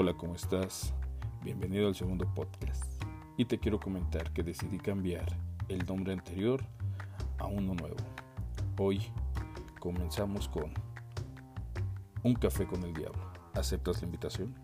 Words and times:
Hola, 0.00 0.14
¿cómo 0.14 0.36
estás? 0.36 0.94
Bienvenido 1.42 1.88
al 1.88 1.94
segundo 1.96 2.32
podcast. 2.32 2.84
Y 3.36 3.46
te 3.46 3.58
quiero 3.58 3.80
comentar 3.80 4.32
que 4.32 4.44
decidí 4.44 4.78
cambiar 4.78 5.26
el 5.66 5.84
nombre 5.86 6.12
anterior 6.12 6.64
a 7.38 7.46
uno 7.46 7.74
nuevo. 7.74 7.96
Hoy 8.78 9.02
comenzamos 9.80 10.48
con 10.50 10.72
Un 12.22 12.34
café 12.36 12.64
con 12.64 12.84
el 12.84 12.94
diablo. 12.94 13.20
¿Aceptas 13.54 14.00
la 14.00 14.06
invitación? 14.06 14.54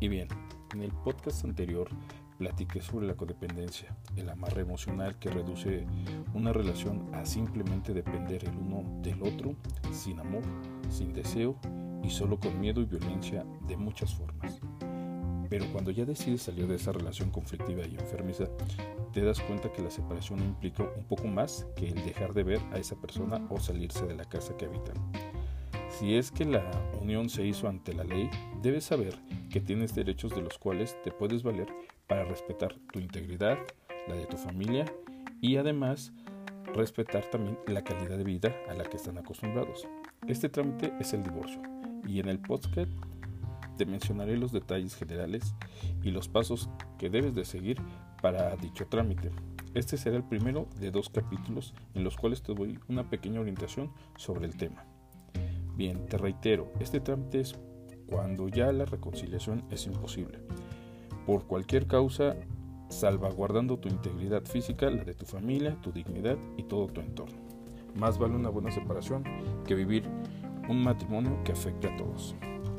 Y 0.00 0.08
bien, 0.08 0.28
en 0.72 0.80
el 0.80 0.90
podcast 0.90 1.44
anterior 1.44 1.90
platiqué 2.38 2.80
sobre 2.80 3.08
la 3.08 3.14
codependencia, 3.14 3.94
el 4.16 4.30
amarre 4.30 4.62
emocional 4.62 5.18
que 5.18 5.28
reduce 5.28 5.86
una 6.32 6.54
relación 6.54 7.14
a 7.14 7.26
simplemente 7.26 7.92
depender 7.92 8.48
el 8.48 8.56
uno 8.56 9.02
del 9.02 9.22
otro, 9.22 9.54
sin 9.92 10.18
amor, 10.18 10.44
sin 10.88 11.12
deseo 11.12 11.58
y 12.06 12.10
solo 12.10 12.38
con 12.38 12.60
miedo 12.60 12.80
y 12.80 12.84
violencia 12.84 13.44
de 13.66 13.76
muchas 13.76 14.14
formas. 14.14 14.60
Pero 15.50 15.66
cuando 15.72 15.90
ya 15.90 16.04
decides 16.04 16.42
salir 16.42 16.66
de 16.66 16.76
esa 16.76 16.92
relación 16.92 17.30
conflictiva 17.30 17.84
y 17.86 17.94
enfermiza, 17.94 18.44
te 19.12 19.22
das 19.22 19.40
cuenta 19.40 19.72
que 19.72 19.82
la 19.82 19.90
separación 19.90 20.40
implica 20.40 20.84
un 20.84 21.04
poco 21.04 21.26
más 21.26 21.66
que 21.76 21.88
el 21.88 22.04
dejar 22.04 22.32
de 22.32 22.44
ver 22.44 22.60
a 22.72 22.78
esa 22.78 22.96
persona 22.96 23.44
o 23.50 23.58
salirse 23.58 24.06
de 24.06 24.14
la 24.14 24.24
casa 24.24 24.56
que 24.56 24.66
habitan. 24.66 24.96
Si 25.88 26.16
es 26.16 26.30
que 26.30 26.44
la 26.44 26.62
unión 27.00 27.28
se 27.28 27.46
hizo 27.46 27.68
ante 27.68 27.92
la 27.92 28.04
ley, 28.04 28.28
debes 28.62 28.84
saber 28.84 29.14
que 29.50 29.60
tienes 29.60 29.94
derechos 29.94 30.34
de 30.34 30.42
los 30.42 30.58
cuales 30.58 30.96
te 31.02 31.10
puedes 31.10 31.42
valer 31.42 31.68
para 32.06 32.24
respetar 32.24 32.74
tu 32.92 32.98
integridad, 32.98 33.58
la 34.08 34.14
de 34.14 34.26
tu 34.26 34.36
familia 34.36 34.84
y 35.40 35.56
además 35.56 36.12
respetar 36.74 37.24
también 37.30 37.58
la 37.66 37.82
calidad 37.82 38.18
de 38.18 38.24
vida 38.24 38.54
a 38.68 38.74
la 38.74 38.84
que 38.84 38.96
están 38.96 39.16
acostumbrados. 39.18 39.88
Este 40.26 40.48
trámite 40.48 40.92
es 41.00 41.14
el 41.14 41.22
divorcio 41.22 41.62
y 42.06 42.20
en 42.20 42.28
el 42.28 42.38
podcast 42.38 42.90
te 43.76 43.86
mencionaré 43.86 44.36
los 44.36 44.52
detalles 44.52 44.94
generales 44.94 45.54
y 46.02 46.10
los 46.10 46.28
pasos 46.28 46.70
que 46.98 47.10
debes 47.10 47.34
de 47.34 47.44
seguir 47.44 47.78
para 48.22 48.56
dicho 48.56 48.86
trámite. 48.86 49.30
Este 49.74 49.98
será 49.98 50.16
el 50.16 50.24
primero 50.24 50.68
de 50.80 50.90
dos 50.90 51.10
capítulos 51.10 51.74
en 51.94 52.02
los 52.02 52.16
cuales 52.16 52.42
te 52.42 52.54
doy 52.54 52.78
una 52.88 53.10
pequeña 53.10 53.40
orientación 53.40 53.92
sobre 54.16 54.46
el 54.46 54.56
tema. 54.56 54.84
Bien, 55.76 56.06
te 56.06 56.16
reitero, 56.16 56.72
este 56.80 57.00
trámite 57.00 57.40
es 57.40 57.54
cuando 58.06 58.48
ya 58.48 58.72
la 58.72 58.86
reconciliación 58.86 59.64
es 59.70 59.86
imposible. 59.86 60.38
Por 61.26 61.46
cualquier 61.46 61.86
causa, 61.86 62.36
salvaguardando 62.88 63.78
tu 63.78 63.88
integridad 63.88 64.44
física, 64.44 64.88
la 64.88 65.04
de 65.04 65.14
tu 65.14 65.26
familia, 65.26 65.76
tu 65.82 65.92
dignidad 65.92 66.38
y 66.56 66.62
todo 66.62 66.86
tu 66.86 67.00
entorno. 67.00 67.36
Más 67.96 68.18
vale 68.18 68.36
una 68.36 68.48
buena 68.48 68.70
separación 68.70 69.24
que 69.66 69.74
vivir 69.74 70.04
un 70.68 70.82
matrimonio 70.82 71.38
que 71.44 71.52
afecte 71.52 71.88
a 71.88 71.96
todos. 71.96 72.34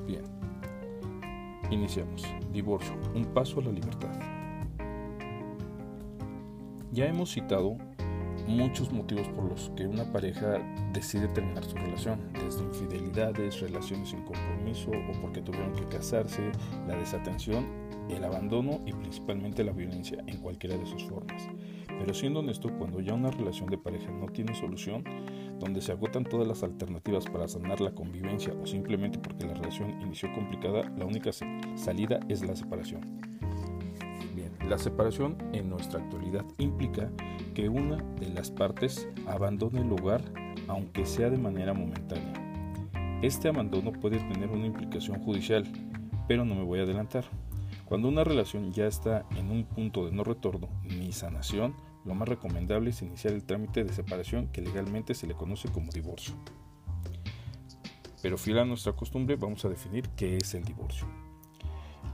Bien, 0.05 0.23
iniciamos. 1.69 2.23
Divorcio, 2.51 2.93
un 3.13 3.25
paso 3.25 3.59
a 3.59 3.63
la 3.63 3.71
libertad. 3.71 4.11
Ya 6.91 7.05
hemos 7.05 7.31
citado 7.31 7.77
muchos 8.47 8.91
motivos 8.91 9.27
por 9.29 9.45
los 9.45 9.71
que 9.75 9.85
una 9.85 10.11
pareja 10.11 10.59
decide 10.93 11.27
terminar 11.27 11.63
su 11.63 11.75
relación, 11.75 12.19
desde 12.33 12.63
infidelidades, 12.63 13.59
relaciones 13.59 14.09
sin 14.09 14.21
compromiso 14.23 14.89
o 14.91 15.21
porque 15.21 15.41
tuvieron 15.41 15.73
que 15.73 15.85
casarse, 15.85 16.51
la 16.87 16.95
desatención, 16.95 17.65
el 18.09 18.23
abandono 18.23 18.79
y 18.85 18.93
principalmente 18.93 19.63
la 19.63 19.73
violencia 19.73 20.23
en 20.27 20.37
cualquiera 20.37 20.77
de 20.77 20.85
sus 20.85 21.03
formas. 21.03 21.47
Pero 21.99 22.13
siendo 22.13 22.39
honesto, 22.39 22.69
cuando 22.77 23.01
ya 23.01 23.13
una 23.13 23.31
relación 23.31 23.69
de 23.69 23.77
pareja 23.77 24.11
no 24.11 24.27
tiene 24.27 24.55
solución, 24.55 25.03
donde 25.59 25.81
se 25.81 25.91
agotan 25.91 26.23
todas 26.23 26.47
las 26.47 26.63
alternativas 26.63 27.25
para 27.25 27.47
sanar 27.47 27.81
la 27.81 27.91
convivencia 27.91 28.53
o 28.53 28.65
simplemente 28.65 29.19
porque 29.19 29.45
la 29.45 29.53
relación 29.53 30.01
inició 30.01 30.31
complicada, 30.33 30.89
la 30.97 31.05
única 31.05 31.31
salida 31.75 32.19
es 32.29 32.45
la 32.45 32.55
separación. 32.55 33.01
Bien, 34.35 34.51
la 34.67 34.77
separación 34.77 35.37
en 35.53 35.69
nuestra 35.69 35.99
actualidad 35.99 36.45
implica 36.57 37.09
que 37.53 37.69
una 37.69 37.97
de 38.19 38.29
las 38.29 38.51
partes 38.51 39.07
abandone 39.25 39.81
el 39.81 39.91
hogar 39.91 40.21
aunque 40.67 41.05
sea 41.05 41.29
de 41.29 41.37
manera 41.37 41.73
momentánea. 41.73 42.33
Este 43.21 43.47
abandono 43.47 43.91
puede 43.93 44.19
tener 44.19 44.49
una 44.51 44.67
implicación 44.67 45.19
judicial, 45.23 45.65
pero 46.27 46.45
no 46.45 46.53
me 46.53 46.63
voy 46.63 46.79
a 46.79 46.83
adelantar. 46.83 47.25
Cuando 47.85 48.09
una 48.09 48.23
relación 48.23 48.73
ya 48.73 48.85
está 48.85 49.25
en 49.37 49.49
un 49.49 49.63
punto 49.63 50.05
de 50.05 50.11
no 50.11 50.23
retorno 50.23 50.67
ni 50.83 51.11
sanación, 51.11 51.73
lo 52.07 52.15
más 52.15 52.27
recomendable 52.27 52.91
es 52.91 53.01
iniciar 53.01 53.33
el 53.33 53.43
trámite 53.43 53.83
de 53.83 53.93
separación 53.93 54.47
que 54.47 54.61
legalmente 54.61 55.13
se 55.13 55.27
le 55.27 55.33
conoce 55.33 55.69
como 55.69 55.91
divorcio. 55.91 56.33
Pero 58.21 58.37
fiel 58.37 58.59
a 58.59 58.65
nuestra 58.65 58.93
costumbre 58.93 59.35
vamos 59.35 59.63
a 59.65 59.69
definir 59.69 60.07
qué 60.15 60.37
es 60.37 60.53
el 60.53 60.63
divorcio. 60.63 61.05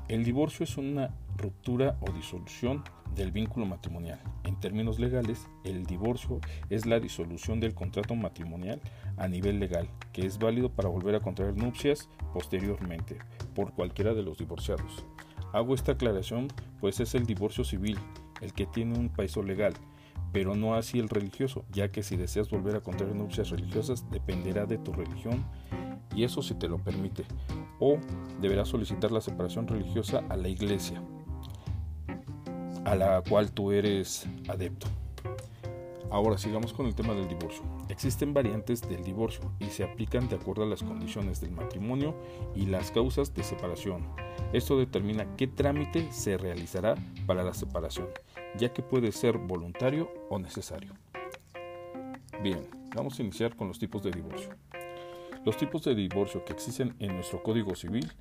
El 0.10 0.26
divorcio 0.26 0.66
es 0.66 0.78
una 0.78 1.16
ruptura 1.38 1.98
o 2.02 2.12
disolución 2.12 2.84
del 3.16 3.32
vínculo 3.32 3.66
matrimonial. 3.66 4.20
En 4.44 4.60
términos 4.60 5.00
legales, 5.00 5.48
el 5.64 5.86
divorcio 5.86 6.42
es 6.70 6.86
la 6.86 7.00
disolución 7.00 7.60
del 7.60 7.74
contrato 7.74 8.16
matrimonial 8.16 8.82
a 9.18 9.28
nivel 9.28 9.60
legal, 9.60 9.88
que 10.12 10.26
es 10.26 10.40
válido 10.40 10.70
para 10.70 10.90
volver 10.90 11.16
a 11.16 11.22
contraer 11.22 11.56
nupcias 11.56 12.10
posteriormente 12.34 13.18
por 13.56 13.74
cualquiera 13.74 14.14
de 14.14 14.24
los 14.24 14.40
divorciados. 14.40 15.06
Hago 15.54 15.76
esta 15.76 15.94
aclaración 15.94 16.48
pues 16.82 17.00
es 17.00 17.16
el 17.16 17.26
divorcio 17.26 17.64
civil, 17.64 17.98
el 18.44 18.54
que 18.54 18.66
tiene 18.66 18.98
un 18.98 19.10
país 19.10 19.36
legal, 19.38 19.74
pero 20.32 20.56
no 20.56 20.76
así 20.76 21.00
el 21.00 21.10
religioso, 21.10 21.66
ya 21.72 21.92
que 21.92 22.04
si 22.04 22.18
deseas 22.18 22.50
volver 22.50 22.76
a 22.76 22.82
contraer 22.82 23.16
nupcias 23.16 23.50
religiosas 23.50 24.10
dependerá 24.12 24.66
de 24.66 24.78
tu 24.78 24.92
religión 24.94 25.46
y 26.16 26.24
eso 26.24 26.42
si 26.42 26.54
te 26.54 26.68
lo 26.68 26.78
permite, 26.78 27.26
o 27.80 27.98
deberás 28.42 28.68
solicitar 28.68 29.12
la 29.12 29.22
separación 29.22 29.68
religiosa 29.68 30.24
a 30.30 30.38
la 30.38 30.50
iglesia 30.50 31.02
a 32.86 32.96
la 32.96 33.24
cual 33.28 33.52
tú 33.52 33.72
eres 33.72 34.28
adepto. 34.48 34.88
Ahora 36.12 36.38
sigamos 36.38 36.74
con 36.74 36.86
el 36.86 36.94
tema 36.94 37.16
del 37.16 37.28
divorcio. 37.28 37.64
Existen 37.90 38.36
variantes 38.36 38.88
del 38.88 39.04
divorcio 39.04 39.52
y 39.60 39.66
se 39.66 39.84
aplican 39.84 40.30
de 40.30 40.36
acuerdo 40.36 40.62
a 40.62 40.68
las 40.68 40.84
condiciones 40.84 41.42
del 41.42 41.52
matrimonio 41.52 42.16
y 42.56 42.68
las 42.68 42.92
causas 42.92 43.34
de 43.34 43.42
separación. 43.42 44.06
Esto 44.52 44.78
determina 44.78 45.26
qué 45.38 45.48
trámite 45.48 46.12
se 46.12 46.38
realizará 46.38 46.94
para 47.26 47.44
la 47.44 47.56
separación, 47.56 48.10
ya 48.58 48.74
que 48.74 48.82
puede 48.82 49.12
ser 49.12 49.38
voluntario 49.38 50.12
o 50.30 50.40
necesario. 50.40 50.94
Bien, 52.42 52.68
vamos 52.96 53.20
a 53.20 53.24
iniciar 53.24 53.56
con 53.56 53.68
los 53.68 53.80
tipos 53.80 54.04
de 54.04 54.12
divorcio. 54.12 54.50
Los 55.46 55.58
tipos 55.58 55.84
de 55.84 55.96
divorcio 55.96 56.46
que 56.46 56.54
existen 56.54 56.96
en 57.00 57.16
nuestro 57.16 57.44
Código 57.44 57.76
Civil 57.76 58.12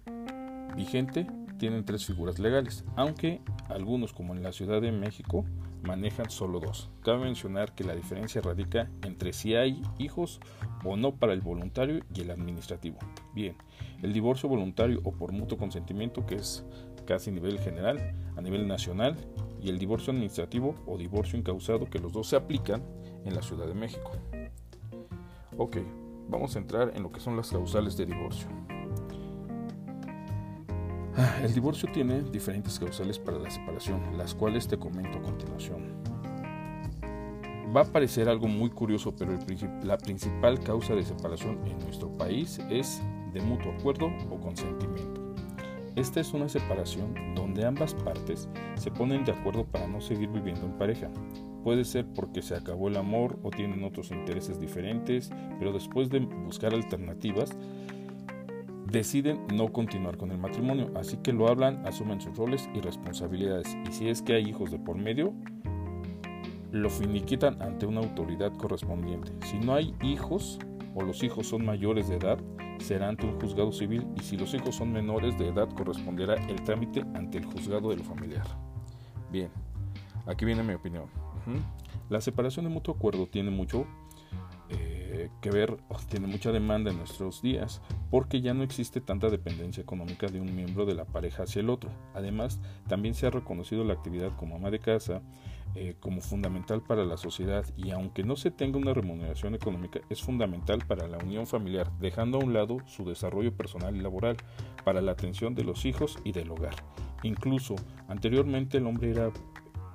vigente 0.76 1.26
tienen 1.58 1.84
tres 1.84 2.04
figuras 2.04 2.38
legales, 2.38 2.84
aunque 2.96 3.40
algunos, 3.68 4.12
como 4.12 4.34
en 4.34 4.42
la 4.42 4.52
Ciudad 4.52 4.80
de 4.80 4.90
México, 4.90 5.44
manejan 5.82 6.30
solo 6.30 6.60
dos. 6.60 6.90
Cabe 7.02 7.24
mencionar 7.24 7.74
que 7.74 7.84
la 7.84 7.94
diferencia 7.94 8.40
radica 8.40 8.90
entre 9.02 9.32
si 9.32 9.54
hay 9.54 9.82
hijos 9.98 10.40
o 10.84 10.96
no 10.96 11.14
para 11.14 11.32
el 11.32 11.40
voluntario 11.40 12.04
y 12.14 12.22
el 12.22 12.30
administrativo. 12.30 12.98
Bien, 13.34 13.56
el 14.02 14.12
divorcio 14.12 14.48
voluntario 14.48 15.00
o 15.04 15.12
por 15.12 15.32
mutuo 15.32 15.58
consentimiento, 15.58 16.26
que 16.26 16.36
es 16.36 16.64
casi 17.06 17.30
a 17.30 17.32
nivel 17.32 17.58
general, 17.58 18.14
a 18.36 18.40
nivel 18.40 18.66
nacional, 18.66 19.16
y 19.62 19.68
el 19.68 19.78
divorcio 19.78 20.12
administrativo 20.12 20.74
o 20.86 20.98
divorcio 20.98 21.38
incausado, 21.38 21.86
que 21.86 21.98
los 21.98 22.12
dos 22.12 22.28
se 22.28 22.36
aplican 22.36 22.82
en 23.24 23.34
la 23.34 23.42
Ciudad 23.42 23.66
de 23.66 23.74
México. 23.74 24.10
Ok, 25.56 25.76
vamos 26.28 26.56
a 26.56 26.58
entrar 26.58 26.92
en 26.94 27.02
lo 27.02 27.12
que 27.12 27.20
son 27.20 27.36
las 27.36 27.50
causales 27.50 27.96
de 27.96 28.06
divorcio. 28.06 28.48
Ah, 31.16 31.40
el 31.42 31.52
divorcio 31.52 31.90
tiene 31.92 32.22
diferentes 32.22 32.78
causales 32.78 33.18
para 33.18 33.38
la 33.38 33.50
separación, 33.50 34.16
las 34.16 34.34
cuales 34.34 34.66
te 34.66 34.78
comento 34.78 35.18
a 35.18 35.22
continuación. 35.22 36.02
Va 37.74 37.82
a 37.82 37.84
parecer 37.84 38.28
algo 38.28 38.48
muy 38.48 38.70
curioso, 38.70 39.14
pero 39.16 39.38
la 39.82 39.98
principal 39.98 40.58
causa 40.60 40.94
de 40.94 41.04
separación 41.04 41.58
en 41.66 41.78
nuestro 41.80 42.10
país 42.16 42.58
es 42.70 43.00
de 43.32 43.40
mutuo 43.40 43.72
acuerdo 43.72 44.10
o 44.30 44.40
consentimiento. 44.40 45.21
Esta 45.94 46.20
es 46.20 46.32
una 46.32 46.48
separación 46.48 47.14
donde 47.34 47.66
ambas 47.66 47.94
partes 47.94 48.48
se 48.76 48.90
ponen 48.90 49.24
de 49.24 49.32
acuerdo 49.32 49.64
para 49.64 49.86
no 49.86 50.00
seguir 50.00 50.30
viviendo 50.30 50.64
en 50.64 50.78
pareja. 50.78 51.10
Puede 51.62 51.84
ser 51.84 52.06
porque 52.06 52.40
se 52.40 52.56
acabó 52.56 52.88
el 52.88 52.96
amor 52.96 53.38
o 53.42 53.50
tienen 53.50 53.84
otros 53.84 54.10
intereses 54.10 54.58
diferentes, 54.58 55.30
pero 55.58 55.72
después 55.72 56.08
de 56.08 56.20
buscar 56.20 56.72
alternativas, 56.72 57.56
deciden 58.90 59.46
no 59.54 59.72
continuar 59.72 60.16
con 60.16 60.30
el 60.30 60.38
matrimonio, 60.38 60.90
así 60.96 61.18
que 61.18 61.32
lo 61.32 61.48
hablan, 61.48 61.86
asumen 61.86 62.20
sus 62.20 62.36
roles 62.36 62.68
y 62.74 62.80
responsabilidades, 62.80 63.76
y 63.88 63.92
si 63.92 64.08
es 64.08 64.22
que 64.22 64.34
hay 64.34 64.48
hijos 64.48 64.70
de 64.70 64.78
por 64.78 64.96
medio, 64.96 65.34
lo 66.72 66.88
finiquitan 66.88 67.60
ante 67.60 67.86
una 67.86 68.00
autoridad 68.00 68.52
correspondiente. 68.56 69.32
Si 69.46 69.58
no 69.58 69.74
hay 69.74 69.94
hijos 70.02 70.58
o 70.94 71.02
los 71.02 71.22
hijos 71.22 71.46
son 71.46 71.64
mayores 71.64 72.08
de 72.08 72.16
edad, 72.16 72.38
será 72.78 73.08
ante 73.08 73.26
un 73.26 73.40
juzgado 73.40 73.72
civil 73.72 74.06
y 74.16 74.20
si 74.20 74.36
los 74.36 74.52
hijos 74.54 74.74
son 74.74 74.92
menores 74.92 75.38
de 75.38 75.48
edad 75.48 75.68
corresponderá 75.70 76.34
el 76.34 76.62
trámite 76.62 77.02
ante 77.14 77.38
el 77.38 77.46
juzgado 77.46 77.90
de 77.90 77.96
lo 77.96 78.04
familiar. 78.04 78.46
Bien, 79.30 79.50
aquí 80.26 80.44
viene 80.44 80.62
mi 80.62 80.74
opinión. 80.74 81.06
La 82.08 82.20
separación 82.20 82.66
de 82.66 82.70
mutuo 82.70 82.94
acuerdo 82.94 83.26
tiene 83.26 83.50
mucho 83.50 83.86
eh, 84.68 85.28
que 85.40 85.50
ver, 85.50 85.76
tiene 86.08 86.26
mucha 86.26 86.52
demanda 86.52 86.90
en 86.90 86.98
nuestros 86.98 87.42
días, 87.42 87.82
porque 88.10 88.40
ya 88.40 88.54
no 88.54 88.62
existe 88.62 89.00
tanta 89.00 89.28
dependencia 89.28 89.82
económica 89.82 90.26
de 90.26 90.40
un 90.40 90.54
miembro 90.54 90.86
de 90.86 90.94
la 90.94 91.04
pareja 91.04 91.42
hacia 91.42 91.60
el 91.60 91.70
otro. 91.70 91.90
Además, 92.14 92.60
también 92.88 93.14
se 93.14 93.26
ha 93.26 93.30
reconocido 93.30 93.84
la 93.84 93.94
actividad 93.94 94.34
como 94.36 94.56
ama 94.56 94.70
de 94.70 94.78
casa 94.78 95.22
eh, 95.74 95.96
como 96.00 96.20
fundamental 96.20 96.82
para 96.82 97.04
la 97.04 97.16
sociedad 97.16 97.64
y 97.76 97.92
aunque 97.92 98.24
no 98.24 98.36
se 98.36 98.50
tenga 98.50 98.78
una 98.78 98.92
remuneración 98.92 99.54
económica, 99.54 100.00
es 100.10 100.20
fundamental 100.20 100.84
para 100.86 101.08
la 101.08 101.18
unión 101.18 101.46
familiar, 101.46 101.90
dejando 101.98 102.38
a 102.38 102.44
un 102.44 102.52
lado 102.52 102.78
su 102.86 103.04
desarrollo 103.04 103.56
personal 103.56 103.96
y 103.96 104.00
laboral, 104.00 104.36
para 104.84 105.00
la 105.00 105.12
atención 105.12 105.54
de 105.54 105.64
los 105.64 105.84
hijos 105.84 106.18
y 106.24 106.32
del 106.32 106.50
hogar. 106.50 106.74
Incluso, 107.22 107.76
anteriormente 108.08 108.78
el 108.78 108.86
hombre 108.86 109.10
era 109.10 109.30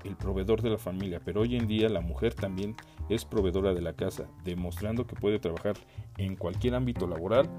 el 0.04 0.16
proveedor 0.16 0.62
de 0.62 0.72
la 0.72 0.78
familia, 0.78 1.22
pero 1.24 1.42
hoy 1.42 1.56
en 1.56 1.68
día 1.68 1.90
la 1.90 2.02
mujer 2.02 2.34
también 2.34 2.76
es 3.10 3.26
proveedora 3.26 3.74
de 3.74 3.82
la 3.82 3.94
casa, 3.94 4.28
demostrando 4.44 5.06
que 5.06 5.16
puede 5.16 5.40
trabajar 5.40 5.76
en 6.18 6.36
cualquier 6.36 6.76
ámbito 6.76 7.08
laboral 7.08 7.50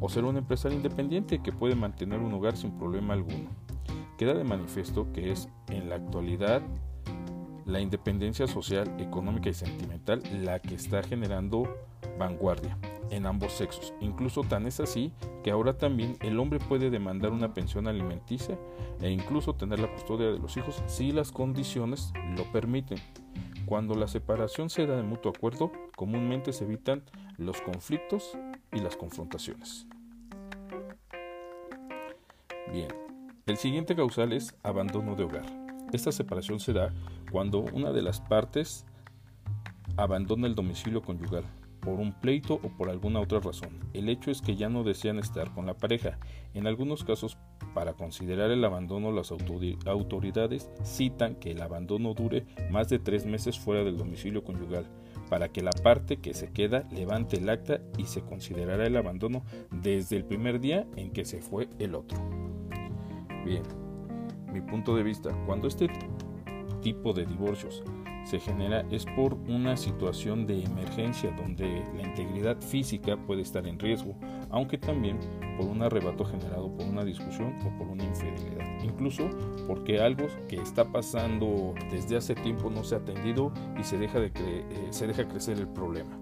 o 0.00 0.08
ser 0.08 0.24
una 0.24 0.40
empresaria 0.40 0.76
independiente 0.76 1.42
que 1.42 1.52
puede 1.52 1.74
mantener 1.74 2.20
un 2.20 2.32
hogar 2.34 2.56
sin 2.56 2.76
problema 2.78 3.14
alguno. 3.14 3.50
Queda 4.18 4.34
de 4.34 4.44
manifiesto 4.44 5.12
que 5.12 5.32
es 5.32 5.48
en 5.68 5.88
la 5.88 5.96
actualidad 5.96 6.62
la 7.66 7.80
independencia 7.80 8.46
social, 8.46 8.90
económica 8.98 9.48
y 9.48 9.54
sentimental 9.54 10.22
la 10.44 10.60
que 10.60 10.74
está 10.74 11.02
generando 11.02 11.76
vanguardia 12.18 12.76
en 13.10 13.26
ambos 13.26 13.52
sexos. 13.52 13.94
Incluso 14.00 14.42
tan 14.42 14.66
es 14.66 14.80
así 14.80 15.12
que 15.42 15.50
ahora 15.50 15.76
también 15.76 16.16
el 16.20 16.38
hombre 16.38 16.58
puede 16.58 16.90
demandar 16.90 17.32
una 17.32 17.54
pensión 17.54 17.86
alimenticia 17.86 18.58
e 19.00 19.10
incluso 19.10 19.54
tener 19.54 19.78
la 19.78 19.92
custodia 19.92 20.30
de 20.30 20.38
los 20.38 20.56
hijos 20.56 20.82
si 20.86 21.12
las 21.12 21.32
condiciones 21.32 22.12
lo 22.36 22.50
permiten. 22.52 22.98
Cuando 23.66 23.94
la 23.94 24.08
separación 24.08 24.68
se 24.68 24.86
da 24.86 24.96
de 24.96 25.02
mutuo 25.02 25.32
acuerdo, 25.34 25.72
comúnmente 25.96 26.52
se 26.52 26.64
evitan 26.64 27.02
los 27.38 27.60
conflictos 27.62 28.36
y 28.72 28.80
las 28.80 28.96
confrontaciones. 28.96 29.86
Bien, 32.70 32.88
el 33.46 33.56
siguiente 33.56 33.94
causal 33.94 34.32
es 34.32 34.54
abandono 34.62 35.14
de 35.14 35.24
hogar. 35.24 35.63
Esta 35.94 36.10
separación 36.10 36.58
se 36.58 36.72
da 36.72 36.92
cuando 37.30 37.60
una 37.60 37.92
de 37.92 38.02
las 38.02 38.20
partes 38.20 38.84
abandona 39.96 40.48
el 40.48 40.56
domicilio 40.56 41.02
conyugal 41.02 41.44
por 41.78 42.00
un 42.00 42.12
pleito 42.12 42.54
o 42.54 42.68
por 42.76 42.90
alguna 42.90 43.20
otra 43.20 43.38
razón. 43.38 43.78
El 43.92 44.08
hecho 44.08 44.32
es 44.32 44.42
que 44.42 44.56
ya 44.56 44.68
no 44.68 44.82
desean 44.82 45.20
estar 45.20 45.54
con 45.54 45.66
la 45.66 45.74
pareja. 45.74 46.18
En 46.52 46.66
algunos 46.66 47.04
casos, 47.04 47.38
para 47.74 47.92
considerar 47.92 48.50
el 48.50 48.64
abandono, 48.64 49.12
las 49.12 49.30
autoridades 49.30 50.68
citan 50.82 51.36
que 51.36 51.52
el 51.52 51.62
abandono 51.62 52.12
dure 52.12 52.44
más 52.72 52.88
de 52.88 52.98
tres 52.98 53.24
meses 53.24 53.56
fuera 53.56 53.84
del 53.84 53.96
domicilio 53.96 54.42
conyugal, 54.42 54.86
para 55.30 55.50
que 55.50 55.62
la 55.62 55.70
parte 55.70 56.16
que 56.16 56.34
se 56.34 56.50
queda 56.50 56.88
levante 56.90 57.36
el 57.36 57.48
acta 57.48 57.78
y 57.98 58.06
se 58.06 58.22
considerará 58.22 58.84
el 58.84 58.96
abandono 58.96 59.44
desde 59.70 60.16
el 60.16 60.24
primer 60.24 60.58
día 60.58 60.88
en 60.96 61.12
que 61.12 61.24
se 61.24 61.40
fue 61.40 61.68
el 61.78 61.94
otro. 61.94 62.18
Bien, 63.44 63.62
mi 64.54 64.60
punto 64.60 64.94
de 64.96 65.02
vista, 65.02 65.30
cuando 65.46 65.66
este 65.66 65.88
tipo 66.80 67.12
de 67.12 67.26
divorcios 67.26 67.82
se 68.24 68.38
genera 68.40 68.86
es 68.90 69.04
por 69.04 69.34
una 69.48 69.76
situación 69.76 70.46
de 70.46 70.62
emergencia 70.62 71.30
donde 71.32 71.84
la 71.94 72.02
integridad 72.02 72.58
física 72.60 73.16
puede 73.16 73.42
estar 73.42 73.66
en 73.66 73.78
riesgo, 73.78 74.14
aunque 74.50 74.78
también 74.78 75.18
por 75.58 75.66
un 75.66 75.82
arrebato 75.82 76.24
generado 76.24 76.74
por 76.74 76.86
una 76.86 77.04
discusión 77.04 77.54
o 77.66 77.76
por 77.76 77.88
una 77.88 78.04
infidelidad. 78.04 78.82
Incluso 78.82 79.28
porque 79.66 80.00
algo 80.00 80.26
que 80.48 80.56
está 80.56 80.84
pasando 80.84 81.74
desde 81.90 82.16
hace 82.16 82.34
tiempo 82.34 82.70
no 82.70 82.84
se 82.84 82.94
ha 82.94 82.98
atendido 82.98 83.52
y 83.78 83.82
se 83.82 83.98
deja, 83.98 84.20
de 84.20 84.30
eh, 84.36 84.64
se 84.90 85.06
deja 85.06 85.26
crecer 85.26 85.58
el 85.58 85.68
problema. 85.68 86.18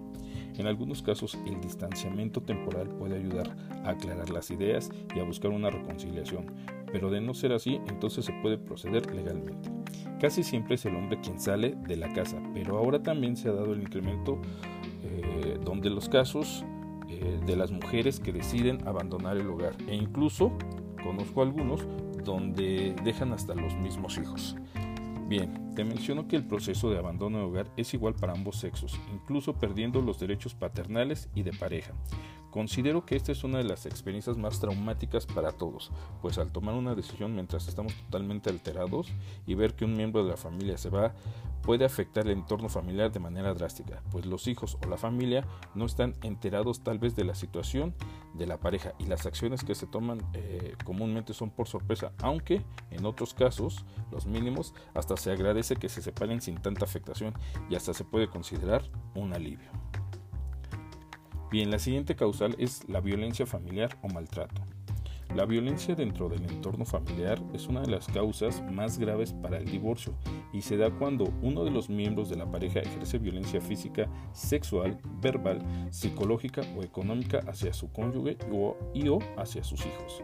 En 0.57 0.67
algunos 0.67 1.01
casos 1.01 1.37
el 1.45 1.61
distanciamiento 1.61 2.41
temporal 2.41 2.89
puede 2.89 3.15
ayudar 3.15 3.55
a 3.85 3.91
aclarar 3.91 4.29
las 4.29 4.51
ideas 4.51 4.91
y 5.15 5.19
a 5.19 5.23
buscar 5.23 5.51
una 5.51 5.69
reconciliación, 5.69 6.45
pero 6.93 7.09
de 7.09 7.19
no 7.19 7.33
ser 7.33 7.51
así 7.51 7.81
entonces 7.87 8.23
se 8.23 8.31
puede 8.33 8.57
proceder 8.57 9.13
legalmente. 9.13 9.69
Casi 10.21 10.43
siempre 10.43 10.75
es 10.75 10.85
el 10.85 10.95
hombre 10.95 11.19
quien 11.19 11.41
sale 11.41 11.75
de 11.87 11.97
la 11.97 12.13
casa, 12.13 12.41
pero 12.53 12.77
ahora 12.77 13.01
también 13.01 13.35
se 13.35 13.49
ha 13.49 13.51
dado 13.51 13.73
el 13.73 13.81
incremento 13.81 14.39
eh, 15.03 15.57
donde 15.65 15.89
los 15.89 16.07
casos 16.07 16.63
eh, 17.09 17.39
de 17.45 17.55
las 17.57 17.71
mujeres 17.71 18.19
que 18.19 18.31
deciden 18.31 18.87
abandonar 18.87 19.37
el 19.37 19.47
hogar 19.47 19.75
e 19.87 19.95
incluso 19.95 20.53
conozco 21.03 21.41
algunos 21.41 21.85
donde 22.23 22.95
dejan 23.03 23.33
hasta 23.33 23.55
los 23.55 23.75
mismos 23.75 24.17
hijos. 24.17 24.55
Bien, 25.27 25.73
te 25.73 25.83
menciono 25.83 26.27
que 26.27 26.35
el 26.35 26.45
proceso 26.45 26.91
de 26.91 26.99
abandono 26.99 27.39
de 27.39 27.43
hogar 27.45 27.67
es 27.75 27.93
igual 27.95 28.13
para 28.13 28.33
ambos 28.33 28.57
sexos, 28.57 28.99
incluso 29.11 29.53
perdiendo 29.53 29.99
los 29.99 30.19
derechos 30.19 30.53
paternales 30.53 31.27
y 31.33 31.41
de 31.41 31.53
pareja. 31.53 31.93
Considero 32.53 33.03
que 33.03 33.15
esta 33.15 33.31
es 33.31 33.43
una 33.43 33.57
de 33.57 33.63
las 33.63 33.87
experiencias 33.87 34.37
más 34.37 34.59
traumáticas 34.59 35.25
para 35.25 35.53
todos, 35.53 35.89
pues 36.21 36.37
al 36.37 36.51
tomar 36.51 36.75
una 36.75 36.93
decisión 36.93 37.33
mientras 37.33 37.67
estamos 37.67 37.95
totalmente 37.95 38.51
alterados 38.51 39.07
y 39.47 39.55
ver 39.55 39.73
que 39.73 39.85
un 39.85 39.97
miembro 39.97 40.23
de 40.23 40.29
la 40.29 40.37
familia 40.37 40.77
se 40.77 40.91
va, 40.91 41.15
puede 41.63 41.83
afectar 41.83 42.27
el 42.27 42.33
entorno 42.33 42.69
familiar 42.69 43.11
de 43.11 43.19
manera 43.19 43.55
drástica, 43.55 44.03
pues 44.11 44.27
los 44.27 44.47
hijos 44.47 44.77
o 44.85 44.87
la 44.87 44.97
familia 44.97 45.47
no 45.73 45.85
están 45.85 46.13
enterados 46.21 46.81
tal 46.83 46.99
vez 46.99 47.15
de 47.15 47.23
la 47.23 47.33
situación 47.33 47.95
de 48.35 48.45
la 48.45 48.59
pareja 48.59 48.93
y 48.99 49.05
las 49.05 49.25
acciones 49.25 49.63
que 49.63 49.73
se 49.73 49.87
toman 49.87 50.19
eh, 50.35 50.75
comúnmente 50.85 51.33
son 51.33 51.49
por 51.49 51.67
sorpresa, 51.67 52.11
aunque 52.21 52.61
en 52.91 53.03
otros 53.07 53.33
casos, 53.33 53.83
los 54.11 54.27
mínimos, 54.27 54.75
hasta 54.93 55.17
se 55.17 55.31
agradece 55.31 55.75
que 55.75 55.89
se 55.89 56.03
separen 56.03 56.39
sin 56.39 56.61
tanta 56.61 56.85
afectación 56.85 57.33
y 57.71 57.73
hasta 57.73 57.95
se 57.95 58.03
puede 58.03 58.27
considerar 58.27 58.83
un 59.15 59.33
alivio. 59.33 59.71
Bien, 61.53 61.69
la 61.69 61.77
siguiente 61.77 62.15
causal 62.15 62.55
es 62.57 62.89
la 62.89 62.99
violencia 62.99 63.45
familiar 63.45 63.95
o 64.01 64.07
maltrato. 64.07 64.59
La 65.35 65.45
violencia 65.45 65.93
dentro 65.93 66.27
del 66.27 66.41
entorno 66.49 66.83
familiar 66.83 67.39
es 67.53 67.67
una 67.67 67.81
de 67.81 67.91
las 67.91 68.07
causas 68.07 68.63
más 68.71 68.97
graves 68.97 69.33
para 69.33 69.59
el 69.59 69.65
divorcio 69.65 70.15
y 70.51 70.61
se 70.61 70.77
da 70.77 70.89
cuando 70.89 71.31
uno 71.43 71.63
de 71.63 71.69
los 71.69 71.91
miembros 71.91 72.31
de 72.31 72.37
la 72.37 72.49
pareja 72.49 72.79
ejerce 72.79 73.19
violencia 73.19 73.61
física, 73.61 74.09
sexual, 74.31 74.97
verbal, 75.21 75.61
psicológica 75.91 76.63
o 76.75 76.81
económica 76.81 77.41
hacia 77.47 77.71
su 77.71 77.91
cónyuge 77.91 78.35
o, 78.51 78.75
y 78.95 79.07
o 79.09 79.19
hacia 79.37 79.63
sus 79.63 79.85
hijos. 79.85 80.23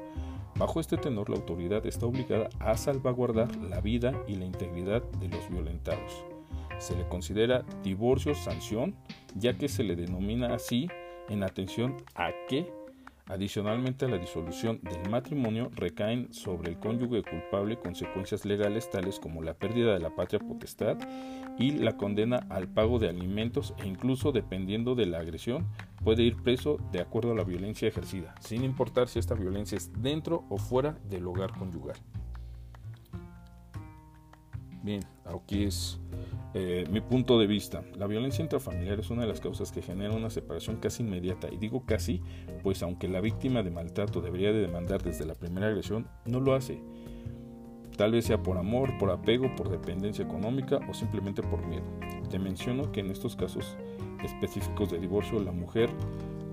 Bajo 0.55 0.79
este 0.79 0.97
tenor, 0.97 1.29
la 1.29 1.35
autoridad 1.35 1.85
está 1.85 2.07
obligada 2.07 2.49
a 2.57 2.75
salvaguardar 2.75 3.55
la 3.57 3.81
vida 3.81 4.19
y 4.27 4.33
la 4.33 4.45
integridad 4.45 5.03
de 5.19 5.27
los 5.27 5.47
violentados. 5.47 6.25
Se 6.79 6.95
le 6.95 7.07
considera 7.07 7.63
divorcio 7.83 8.33
sanción, 8.33 8.95
ya 9.35 9.55
que 9.59 9.69
se 9.69 9.83
le 9.83 9.95
denomina 9.95 10.55
así 10.55 10.89
en 11.29 11.43
atención 11.43 11.95
a 12.15 12.31
que, 12.47 12.71
adicionalmente 13.27 14.05
a 14.05 14.09
la 14.09 14.17
disolución 14.17 14.79
del 14.81 15.09
matrimonio, 15.09 15.71
recaen 15.75 16.33
sobre 16.33 16.71
el 16.71 16.79
cónyuge 16.79 17.23
culpable 17.23 17.77
consecuencias 17.77 18.43
legales 18.45 18.89
tales 18.89 19.19
como 19.19 19.43
la 19.43 19.53
pérdida 19.53 19.93
de 19.93 19.99
la 19.99 20.15
patria 20.15 20.39
potestad 20.39 20.97
y 21.57 21.71
la 21.71 21.95
condena 21.97 22.47
al 22.49 22.67
pago 22.67 22.99
de 22.99 23.09
alimentos 23.09 23.73
e 23.83 23.87
incluso, 23.87 24.31
dependiendo 24.31 24.95
de 24.95 25.05
la 25.05 25.19
agresión, 25.19 25.67
puede 26.03 26.23
ir 26.23 26.37
preso 26.37 26.77
de 26.91 27.01
acuerdo 27.01 27.31
a 27.31 27.35
la 27.35 27.43
violencia 27.43 27.87
ejercida, 27.87 28.33
sin 28.39 28.63
importar 28.63 29.07
si 29.07 29.19
esta 29.19 29.35
violencia 29.35 29.77
es 29.77 29.91
dentro 30.01 30.45
o 30.49 30.57
fuera 30.57 30.97
del 31.09 31.27
hogar 31.27 31.51
conyugal. 31.51 31.97
Bien, 34.81 35.01
aquí 35.25 35.63
es 35.63 35.99
eh, 36.53 36.85
mi 36.89 37.01
punto 37.01 37.37
de 37.37 37.47
vista, 37.47 37.83
la 37.97 38.07
violencia 38.07 38.41
intrafamiliar 38.41 38.99
es 38.99 39.09
una 39.09 39.23
de 39.23 39.27
las 39.27 39.41
causas 39.41 39.71
que 39.71 39.81
genera 39.81 40.15
una 40.15 40.29
separación 40.29 40.77
casi 40.77 41.03
inmediata, 41.03 41.49
y 41.51 41.57
digo 41.57 41.83
casi, 41.85 42.21
pues 42.63 42.81
aunque 42.81 43.09
la 43.09 43.19
víctima 43.19 43.61
de 43.61 43.71
maltrato 43.71 44.21
debería 44.21 44.53
de 44.53 44.61
demandar 44.61 45.03
desde 45.03 45.25
la 45.25 45.35
primera 45.35 45.67
agresión, 45.67 46.07
no 46.25 46.39
lo 46.39 46.55
hace. 46.55 46.81
Tal 47.97 48.13
vez 48.13 48.25
sea 48.25 48.41
por 48.41 48.57
amor, 48.57 48.97
por 48.97 49.11
apego, 49.11 49.53
por 49.57 49.69
dependencia 49.69 50.23
económica 50.23 50.79
o 50.89 50.93
simplemente 50.93 51.43
por 51.43 51.65
miedo. 51.67 51.83
Te 52.29 52.39
menciono 52.39 52.93
que 52.93 53.01
en 53.01 53.11
estos 53.11 53.35
casos 53.35 53.75
específicos 54.23 54.89
de 54.91 54.99
divorcio 54.99 55.39
la 55.41 55.51
mujer 55.51 55.89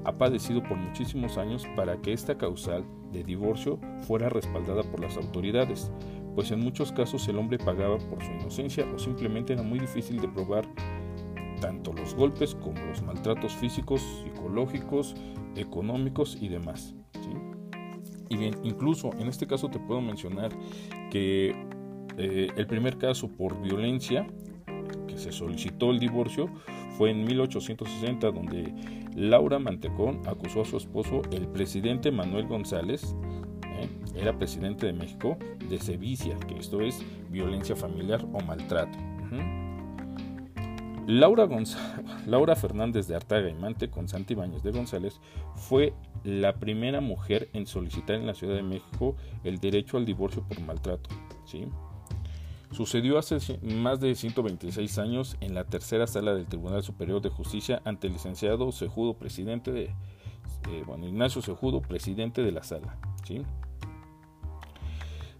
ha 0.04 0.12
padecido 0.12 0.62
por 0.62 0.76
muchísimos 0.76 1.38
años 1.38 1.64
para 1.76 2.00
que 2.02 2.12
esta 2.12 2.36
causal 2.36 2.84
de 3.12 3.24
divorcio 3.24 3.78
fuera 4.06 4.28
respaldada 4.28 4.82
por 4.82 5.00
las 5.00 5.16
autoridades, 5.16 5.90
pues 6.36 6.50
en 6.50 6.60
muchos 6.60 6.92
casos 6.92 7.26
el 7.28 7.38
hombre 7.38 7.58
pagaba 7.58 7.98
por 7.98 8.22
su 8.22 8.30
inocencia 8.30 8.86
o 8.94 8.98
simplemente 8.98 9.54
era 9.54 9.62
muy 9.62 9.80
difícil 9.80 10.20
de 10.20 10.28
probar 10.28 10.68
tanto 11.60 11.94
los 11.94 12.14
golpes 12.14 12.54
como 12.54 12.78
los 12.84 13.02
maltratos 13.02 13.54
físicos, 13.54 14.02
psicológicos, 14.22 15.14
económicos 15.56 16.36
y 16.40 16.48
demás. 16.48 16.94
Y 18.28 18.36
bien, 18.36 18.56
incluso 18.64 19.10
en 19.18 19.28
este 19.28 19.46
caso 19.46 19.68
te 19.68 19.78
puedo 19.78 20.00
mencionar 20.00 20.50
que 21.10 21.54
eh, 22.18 22.48
el 22.54 22.66
primer 22.66 22.98
caso 22.98 23.28
por 23.28 23.60
violencia 23.62 24.26
que 25.08 25.16
se 25.16 25.32
solicitó 25.32 25.90
el 25.90 25.98
divorcio 25.98 26.50
fue 26.98 27.12
en 27.12 27.24
1860 27.24 28.30
donde 28.30 28.74
Laura 29.14 29.58
Mantecón 29.58 30.20
acusó 30.26 30.62
a 30.62 30.64
su 30.66 30.76
esposo, 30.76 31.22
el 31.30 31.48
presidente 31.48 32.10
Manuel 32.10 32.46
González. 32.46 33.14
Era 34.16 34.38
presidente 34.38 34.86
de 34.86 34.92
México, 34.92 35.38
de 35.68 35.78
sevicia, 35.78 36.36
que 36.48 36.56
esto 36.56 36.80
es 36.80 37.02
violencia 37.30 37.76
familiar 37.76 38.24
o 38.32 38.40
maltrato. 38.40 38.98
Laura, 41.06 41.48
Laura 42.26 42.56
Fernández 42.56 43.06
de 43.06 43.14
Artaga 43.14 43.48
y 43.48 43.54
Mante 43.54 43.88
con 43.88 44.08
Santi 44.08 44.34
de 44.34 44.70
González 44.72 45.20
fue 45.54 45.94
la 46.24 46.56
primera 46.56 47.00
mujer 47.00 47.48
en 47.52 47.66
solicitar 47.66 48.16
en 48.16 48.26
la 48.26 48.34
Ciudad 48.34 48.56
de 48.56 48.64
México 48.64 49.14
el 49.44 49.58
derecho 49.58 49.96
al 49.96 50.04
divorcio 50.04 50.42
por 50.42 50.60
maltrato. 50.60 51.08
¿sí? 51.44 51.68
Sucedió 52.72 53.18
hace 53.18 53.38
más 53.62 54.00
de 54.00 54.14
126 54.16 54.98
años 54.98 55.36
en 55.40 55.54
la 55.54 55.64
tercera 55.64 56.08
sala 56.08 56.34
del 56.34 56.46
Tribunal 56.46 56.82
Superior 56.82 57.22
de 57.22 57.30
Justicia 57.30 57.80
ante 57.84 58.08
el 58.08 58.14
licenciado 58.14 58.72
Sejudo, 58.72 59.14
presidente 59.14 59.70
de, 59.70 59.84
eh, 59.84 60.84
Ignacio 61.02 61.40
Sejudo, 61.40 61.82
presidente 61.82 62.42
de 62.42 62.50
la 62.50 62.64
sala. 62.64 62.98
¿sí? 63.24 63.42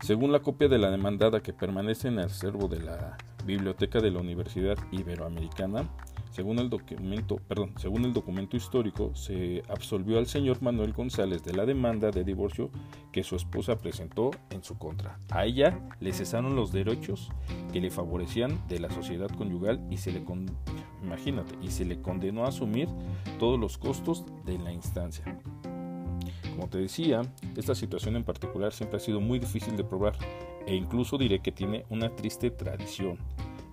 Según 0.07 0.31
la 0.31 0.39
copia 0.39 0.69
de 0.69 0.79
la 0.79 0.93
demandada 0.93 1.41
que 1.41 1.53
permanece 1.53 2.07
en 2.07 2.21
el 2.21 2.27
acervo 2.27 2.69
de 2.69 2.79
la 2.79 3.17
Biblioteca 3.45 3.99
de 3.99 4.13
la 4.13 4.21
Universidad 4.21 4.79
Iberoamericana, 4.93 5.91
según 6.31 6.61
el 6.61 6.71
documento, 6.71 7.39
perdón, 7.49 7.73
según 7.77 8.05
el 8.05 8.13
documento 8.13 8.57
histórico, 8.57 9.17
se 9.17 9.65
absolvió 9.69 10.19
al 10.19 10.29
señor 10.29 10.63
Manuel 10.63 10.93
González 10.93 11.43
de 11.43 11.55
la 11.55 11.67
demanda 11.67 12.13
de 12.13 12.23
divorcio 12.23 12.71
que 13.11 13.25
su 13.25 13.35
esposa 13.35 13.79
presentó 13.79 14.31
en 14.51 14.63
su 14.63 14.79
contra. 14.79 15.19
A 15.29 15.45
ella 15.45 15.77
le 15.99 16.13
cesaron 16.13 16.55
los 16.55 16.71
derechos 16.71 17.33
que 17.73 17.81
le 17.81 17.91
favorecían 17.91 18.61
de 18.69 18.79
la 18.79 18.91
sociedad 18.91 19.31
conyugal 19.31 19.85
y 19.91 19.97
se 19.97 20.13
le 20.13 20.23
imagínate, 21.03 21.57
y 21.63 21.73
se 21.73 21.85
le 21.85 22.01
condenó 22.01 22.45
a 22.45 22.51
asumir 22.51 22.89
todos 23.41 23.59
los 23.59 23.77
costos 23.77 24.25
de 24.45 24.57
la 24.57 24.73
instancia. 24.73 25.25
Como 26.57 26.71
te 26.71 26.79
decía, 26.79 27.21
esta 27.55 27.75
situación 27.75 28.17
en 28.17 28.25
particular 28.25 28.73
siempre 28.73 28.97
ha 28.97 29.01
sido 29.01 29.21
muy 29.21 29.39
difícil 29.39 29.77
de 29.77 29.85
probar 29.85 30.17
e 30.67 30.75
incluso 30.75 31.19
diré 31.19 31.41
que 31.41 31.53
tiene 31.53 31.85
una 31.91 32.17
triste 32.17 32.51
tradición 32.51 33.19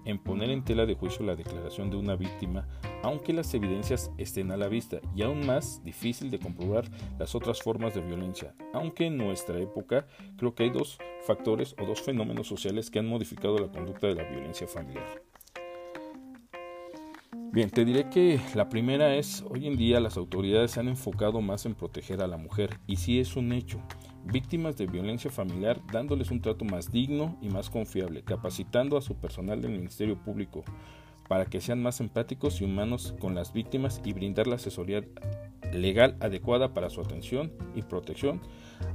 en 0.04 0.20
poner 0.20 0.50
en 0.50 0.66
tela 0.66 0.86
de 0.86 0.96
juicio 0.96 1.25
la 1.25 1.38
declaración 1.38 1.90
de 1.90 1.96
una 1.96 2.18
víctima, 2.18 2.68
aunque 3.02 3.32
las 3.32 3.54
evidencias 3.54 4.12
estén 4.18 4.52
a 4.52 4.58
la 4.58 4.68
vista, 4.68 5.00
y 5.16 5.22
aún 5.22 5.46
más 5.46 5.82
difícil 5.86 6.30
de 6.30 6.40
comprobar 6.40 6.84
las 7.18 7.36
otras 7.36 7.62
formas 7.62 7.96
de 7.96 8.02
violencia, 8.02 8.54
aunque 8.74 9.06
en 9.06 9.16
nuestra 9.16 9.58
época 9.60 10.06
creo 10.36 10.54
que 10.54 10.63
hay 10.63 10.70
dos 10.70 10.98
factores 11.25 11.78
o 11.82 11.86
dos 11.86 12.02
fenómenos 12.02 12.48
sociales 12.48 12.92
que 12.92 13.00
han 13.00 13.08
modificado 13.08 13.58
la 13.60 13.72
conducta 13.72 14.08
de 14.08 14.16
la 14.16 14.30
violencia 14.30 14.68
familiar. 14.68 15.22
Bien, 17.54 17.70
te 17.70 17.86
diré 17.86 18.10
que 18.10 18.40
la 18.56 18.68
primera 18.68 19.16
es, 19.16 19.46
hoy 19.48 19.68
en 19.68 19.78
día 19.78 20.00
las 20.00 20.18
autoridades 20.18 20.72
se 20.72 20.80
han 20.80 20.88
enfocado 20.88 21.40
más 21.40 21.68
en 21.68 21.76
proteger 21.76 22.24
a 22.24 22.28
la 22.28 22.38
mujer, 22.38 22.80
y 22.88 22.96
sí 22.96 23.20
es 23.20 23.36
un 23.36 23.54
hecho, 23.54 23.80
víctimas 24.26 24.76
de 24.76 24.88
violencia 24.88 25.30
familiar 25.30 25.80
dándoles 25.92 26.32
un 26.32 26.42
trato 26.42 26.66
más 26.66 26.92
digno 26.92 27.38
y 27.44 27.50
más 27.50 27.70
confiable, 27.70 28.24
capacitando 28.24 28.98
a 28.98 29.04
su 29.04 29.18
personal 29.18 29.62
del 29.62 29.70
Ministerio 29.70 30.18
Público 30.18 30.64
para 31.30 31.46
que 31.46 31.62
sean 31.62 31.84
más 31.84 32.00
empáticos 32.00 32.60
y 32.60 32.64
humanos 32.64 33.14
con 33.20 33.36
las 33.36 33.54
víctimas 33.54 34.02
y 34.04 34.14
brindar 34.14 34.48
la 34.48 34.56
asesoría 34.56 35.04
legal 35.72 36.18
adecuada 36.22 36.74
para 36.74 36.90
su 36.90 37.02
atención 37.02 37.54
y 37.76 37.84
protección, 37.84 38.42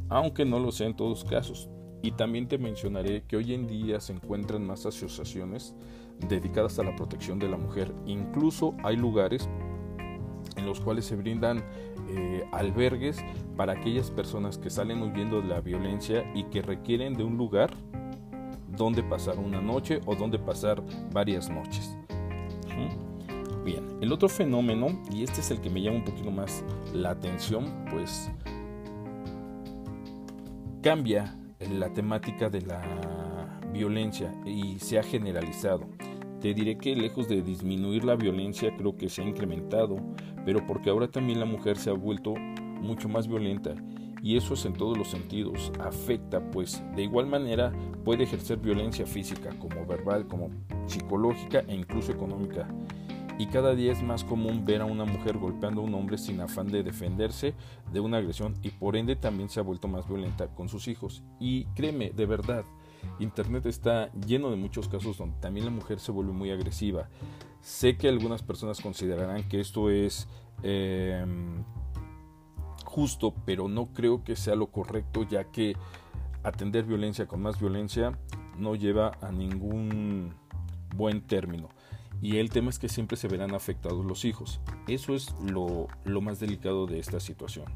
aunque 0.09 0.45
no 0.45 0.59
lo 0.59 0.73
sea 0.73 0.89
en 0.89 0.97
todos 0.97 1.23
casos. 1.23 1.69
Y 2.03 2.13
también 2.13 2.49
te 2.49 2.59
mencionaré 2.59 3.23
que 3.23 3.37
hoy 3.37 3.55
en 3.55 3.69
día 3.69 4.01
se 4.01 4.13
encuentran 4.13 4.67
más 4.67 4.85
asociaciones 4.85 5.77
dedicadas 6.27 6.79
a 6.79 6.85
la 6.85 6.97
protección 6.97 7.39
de 7.39 7.49
la 7.49 7.57
mujer. 7.57 7.93
Incluso 8.07 8.75
hay 8.83 8.97
lugares 8.97 9.49
en 10.57 10.67
los 10.67 10.81
cuales 10.81 11.05
se 11.05 11.17
brindan 11.17 11.63
eh, 12.11 12.45
albergues 12.53 13.23
para 13.57 13.75
aquellas 13.75 14.11
personas 14.11 14.59
que 14.59 14.71
salen 14.71 15.03
huyendo 15.03 15.41
de 15.41 15.49
la 15.49 15.61
violencia 15.61 16.25
y 16.35 16.45
que 16.45 16.63
requieren 16.63 17.15
de 17.15 17.25
un 17.25 17.37
lugar 17.37 17.71
donde 18.77 19.03
pasar 19.03 19.39
una 19.39 19.61
noche 19.61 20.01
o 20.07 20.15
donde 20.15 20.39
pasar 20.39 20.83
varias 21.13 21.51
noches. 21.51 21.97
Bien, 23.65 23.85
el 24.01 24.13
otro 24.13 24.31
fenómeno, 24.31 24.99
y 25.13 25.25
este 25.25 25.43
es 25.43 25.51
el 25.51 25.61
que 25.61 25.69
me 25.69 25.83
llama 25.83 25.99
un 25.99 26.05
poquito 26.05 26.31
más 26.31 26.65
la 26.95 27.11
atención, 27.11 27.67
pues 27.91 28.31
cambia 30.81 31.37
la 31.71 31.93
temática 31.93 32.49
de 32.49 32.63
la 32.63 32.81
violencia 33.71 34.33
y 34.47 34.79
se 34.79 34.99
ha 34.99 35.03
generalizado. 35.03 35.87
Te 36.41 36.55
diré 36.55 36.79
que 36.79 36.95
lejos 36.95 37.29
de 37.29 37.43
disminuir 37.43 38.05
la 38.05 38.15
violencia 38.15 38.75
creo 38.77 38.97
que 38.97 39.09
se 39.09 39.23
ha 39.23 39.29
incrementado, 39.29 39.97
pero 40.45 40.65
porque 40.67 40.91
ahora 40.91 41.11
también 41.11 41.41
la 41.41 41.47
mujer 41.47 41.77
se 41.77 41.91
ha 41.91 41.95
vuelto 41.95 42.35
mucho 42.81 43.09
más 43.09 43.27
violenta 43.27 43.75
y 44.23 44.37
eso 44.37 44.55
es 44.55 44.65
en 44.65 44.73
todos 44.73 44.97
los 44.97 45.09
sentidos, 45.09 45.73
afecta 45.81 46.41
pues 46.51 46.83
de 46.95 47.03
igual 47.03 47.27
manera 47.27 47.73
puede 48.05 48.25
ejercer 48.25 48.59
violencia 48.59 49.07
física 49.07 49.51
como 49.59 49.85
verbal, 49.87 50.27
como 50.27 50.51
psicológica 50.87 51.65
e 51.67 51.75
incluso 51.75 52.13
económica. 52.13 52.69
Y 53.39 53.47
cada 53.47 53.77
día 53.77 53.93
es 53.93 54.03
más 54.03 54.25
común 54.25 54.65
ver 54.65 54.81
a 54.81 54.85
una 54.85 55.05
mujer 55.05 55.39
golpeando 55.39 55.81
a 55.81 55.85
un 55.85 55.95
hombre 55.95 56.19
sin 56.19 56.41
afán 56.41 56.67
de 56.69 56.83
defenderse 56.83 57.55
de 57.93 58.01
una 58.01 58.19
agresión 58.19 58.57
y 58.63 58.71
por 58.71 58.97
ende 58.97 59.15
también 59.15 59.49
se 59.49 59.61
ha 59.61 59.63
vuelto 59.63 59.87
más 59.87 60.09
violenta 60.09 60.49
con 60.49 60.69
sus 60.69 60.89
hijos. 60.89 61.23
Y 61.39 61.67
créeme, 61.67 62.11
de 62.11 62.27
verdad, 62.27 62.65
Internet 63.19 63.67
está 63.67 64.13
lleno 64.13 64.51
de 64.51 64.57
muchos 64.57 64.89
casos 64.89 65.19
donde 65.19 65.37
también 65.41 65.65
la 65.65 65.71
mujer 65.71 66.01
se 66.01 66.13
vuelve 66.13 66.33
muy 66.33 66.51
agresiva. 66.51 67.09
Sé 67.61 67.97
que 67.97 68.09
algunas 68.09 68.43
personas 68.43 68.81
considerarán 68.81 69.49
que 69.49 69.61
esto 69.61 69.91
es 69.91 70.29
em, 70.63 71.65
justo, 72.85 73.35
pero 73.45 73.69
no 73.69 73.87
creo 73.87 74.25
que 74.25 74.37
sea 74.37 74.55
lo 74.55 74.69
correcto, 74.69 75.25
ya 75.25 75.45
que 75.45 75.77
atender 76.43 76.85
violencia 76.85 77.27
con 77.27 77.43
más 77.43 77.61
violencia 77.61 78.19
no 78.57 78.75
lleva 78.75 79.13
a 79.21 79.31
ningún 79.33 80.35
buen 80.97 81.21
término. 81.21 81.69
Y 82.21 82.39
el 82.39 82.51
tema 82.51 82.71
es 82.71 82.79
que 82.79 82.89
siempre 82.89 83.17
se 83.17 83.29
verán 83.29 83.55
afectados 83.55 84.05
los 84.05 84.25
hijos. 84.25 84.61
Eso 84.89 85.15
es 85.15 85.35
lo, 85.41 85.87
más 86.21 86.41
delicado 86.41 86.87
de 86.87 86.99
esta 86.99 87.21
situación. 87.21 87.67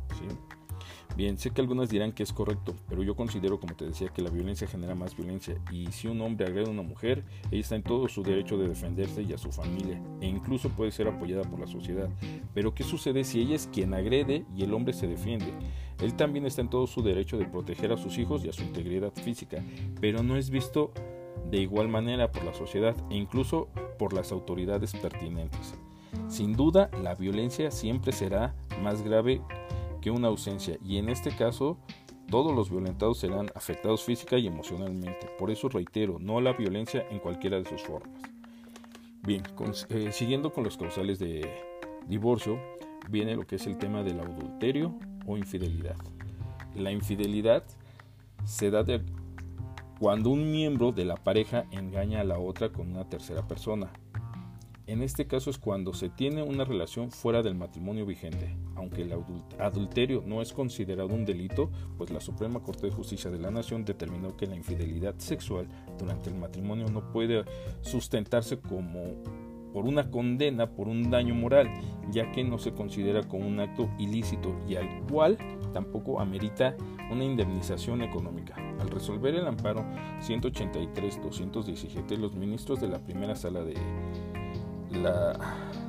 Bien, 1.14 1.36
sé 1.36 1.50
que 1.50 1.60
algunas 1.60 1.90
dirán 1.90 2.12
que 2.12 2.22
es 2.22 2.32
correcto, 2.32 2.74
pero 2.88 3.02
yo 3.02 3.14
considero, 3.14 3.60
como 3.60 3.74
te 3.74 3.84
decía, 3.84 4.08
que 4.08 4.22
la 4.22 4.30
violencia 4.30 4.66
genera 4.66 4.94
más 4.94 5.14
violencia 5.14 5.56
y 5.70 5.86
si 5.92 6.08
un 6.08 6.20
hombre 6.22 6.46
agrede 6.46 6.68
a 6.68 6.70
una 6.70 6.82
mujer, 6.82 7.22
ella 7.50 7.60
está 7.60 7.76
en 7.76 7.82
todo 7.82 8.08
su 8.08 8.22
derecho 8.22 8.56
de 8.56 8.68
defenderse 8.68 9.22
y 9.22 9.32
a 9.34 9.38
su 9.38 9.52
familia, 9.52 10.00
e 10.22 10.26
incluso 10.26 10.70
puede 10.70 10.90
ser 10.90 11.08
apoyada 11.08 11.42
por 11.42 11.60
la 11.60 11.66
sociedad. 11.66 12.08
Pero 12.54 12.74
¿qué 12.74 12.82
sucede 12.82 13.24
si 13.24 13.40
ella 13.40 13.56
es 13.56 13.68
quien 13.70 13.92
agrede 13.92 14.46
y 14.56 14.62
el 14.62 14.72
hombre 14.72 14.94
se 14.94 15.06
defiende? 15.06 15.52
Él 16.00 16.14
también 16.14 16.46
está 16.46 16.62
en 16.62 16.70
todo 16.70 16.86
su 16.86 17.02
derecho 17.02 17.36
de 17.36 17.44
proteger 17.44 17.92
a 17.92 17.98
sus 17.98 18.16
hijos 18.16 18.42
y 18.44 18.48
a 18.48 18.52
su 18.54 18.62
integridad 18.62 19.12
física, 19.12 19.62
pero 20.00 20.22
no 20.22 20.36
es 20.36 20.48
visto 20.48 20.92
de 21.50 21.58
igual 21.58 21.88
manera 21.88 22.32
por 22.32 22.44
la 22.44 22.54
sociedad 22.54 22.96
e 23.10 23.16
incluso 23.16 23.68
por 23.98 24.14
las 24.14 24.32
autoridades 24.32 24.94
pertinentes. 24.94 25.74
Sin 26.28 26.54
duda, 26.54 26.90
la 27.02 27.14
violencia 27.14 27.70
siempre 27.70 28.12
será 28.12 28.54
más 28.82 29.02
grave 29.02 29.42
que 30.02 30.10
una 30.10 30.28
ausencia 30.28 30.76
y 30.84 30.98
en 30.98 31.08
este 31.08 31.34
caso 31.34 31.78
todos 32.28 32.54
los 32.54 32.70
violentados 32.70 33.18
serán 33.18 33.50
afectados 33.54 34.04
física 34.04 34.36
y 34.38 34.46
emocionalmente. 34.46 35.28
Por 35.38 35.50
eso 35.50 35.68
reitero, 35.68 36.18
no 36.18 36.40
la 36.40 36.52
violencia 36.52 37.06
en 37.10 37.18
cualquiera 37.18 37.58
de 37.58 37.68
sus 37.68 37.82
formas. 37.82 38.20
Bien, 39.22 39.42
eh, 39.88 40.10
siguiendo 40.12 40.52
con 40.52 40.64
los 40.64 40.76
causales 40.76 41.18
de 41.18 41.48
divorcio, 42.08 42.58
viene 43.08 43.36
lo 43.36 43.46
que 43.46 43.56
es 43.56 43.66
el 43.66 43.78
tema 43.78 44.02
del 44.02 44.20
adulterio 44.20 44.94
o 45.26 45.36
infidelidad. 45.36 45.96
La 46.74 46.90
infidelidad 46.90 47.64
se 48.44 48.70
da 48.70 48.84
cuando 50.00 50.30
un 50.30 50.50
miembro 50.50 50.90
de 50.90 51.04
la 51.04 51.16
pareja 51.16 51.66
engaña 51.70 52.22
a 52.22 52.24
la 52.24 52.38
otra 52.38 52.70
con 52.70 52.90
una 52.90 53.08
tercera 53.08 53.46
persona. 53.46 53.92
En 54.88 55.00
este 55.00 55.28
caso 55.28 55.48
es 55.48 55.58
cuando 55.58 55.94
se 55.94 56.08
tiene 56.08 56.42
una 56.42 56.64
relación 56.64 57.12
fuera 57.12 57.42
del 57.42 57.54
matrimonio 57.54 58.04
vigente. 58.04 58.56
Aunque 58.74 59.02
el 59.02 59.12
adulterio 59.60 60.24
no 60.26 60.42
es 60.42 60.52
considerado 60.52 61.14
un 61.14 61.24
delito, 61.24 61.70
pues 61.96 62.10
la 62.10 62.20
Suprema 62.20 62.60
Corte 62.60 62.88
de 62.88 62.92
Justicia 62.92 63.30
de 63.30 63.38
la 63.38 63.52
Nación 63.52 63.84
determinó 63.84 64.36
que 64.36 64.48
la 64.48 64.56
infidelidad 64.56 65.14
sexual 65.18 65.68
durante 65.98 66.30
el 66.30 66.36
matrimonio 66.36 66.86
no 66.88 67.12
puede 67.12 67.44
sustentarse 67.80 68.58
como 68.58 69.22
por 69.72 69.86
una 69.86 70.10
condena 70.10 70.70
por 70.70 70.88
un 70.88 71.10
daño 71.10 71.34
moral, 71.34 71.70
ya 72.10 72.32
que 72.32 72.42
no 72.42 72.58
se 72.58 72.72
considera 72.72 73.22
como 73.22 73.46
un 73.46 73.60
acto 73.60 73.88
ilícito 73.98 74.54
y 74.68 74.74
al 74.74 74.88
cual 75.08 75.38
tampoco 75.72 76.20
amerita 76.20 76.76
una 77.10 77.24
indemnización 77.24 78.02
económica. 78.02 78.56
Al 78.80 78.90
resolver 78.90 79.34
el 79.34 79.46
amparo 79.46 79.84
183-217, 80.20 82.16
los 82.18 82.34
ministros 82.34 82.80
de 82.80 82.88
la 82.88 82.98
primera 82.98 83.36
sala 83.36 83.62
de 83.62 83.74
la 84.92 85.38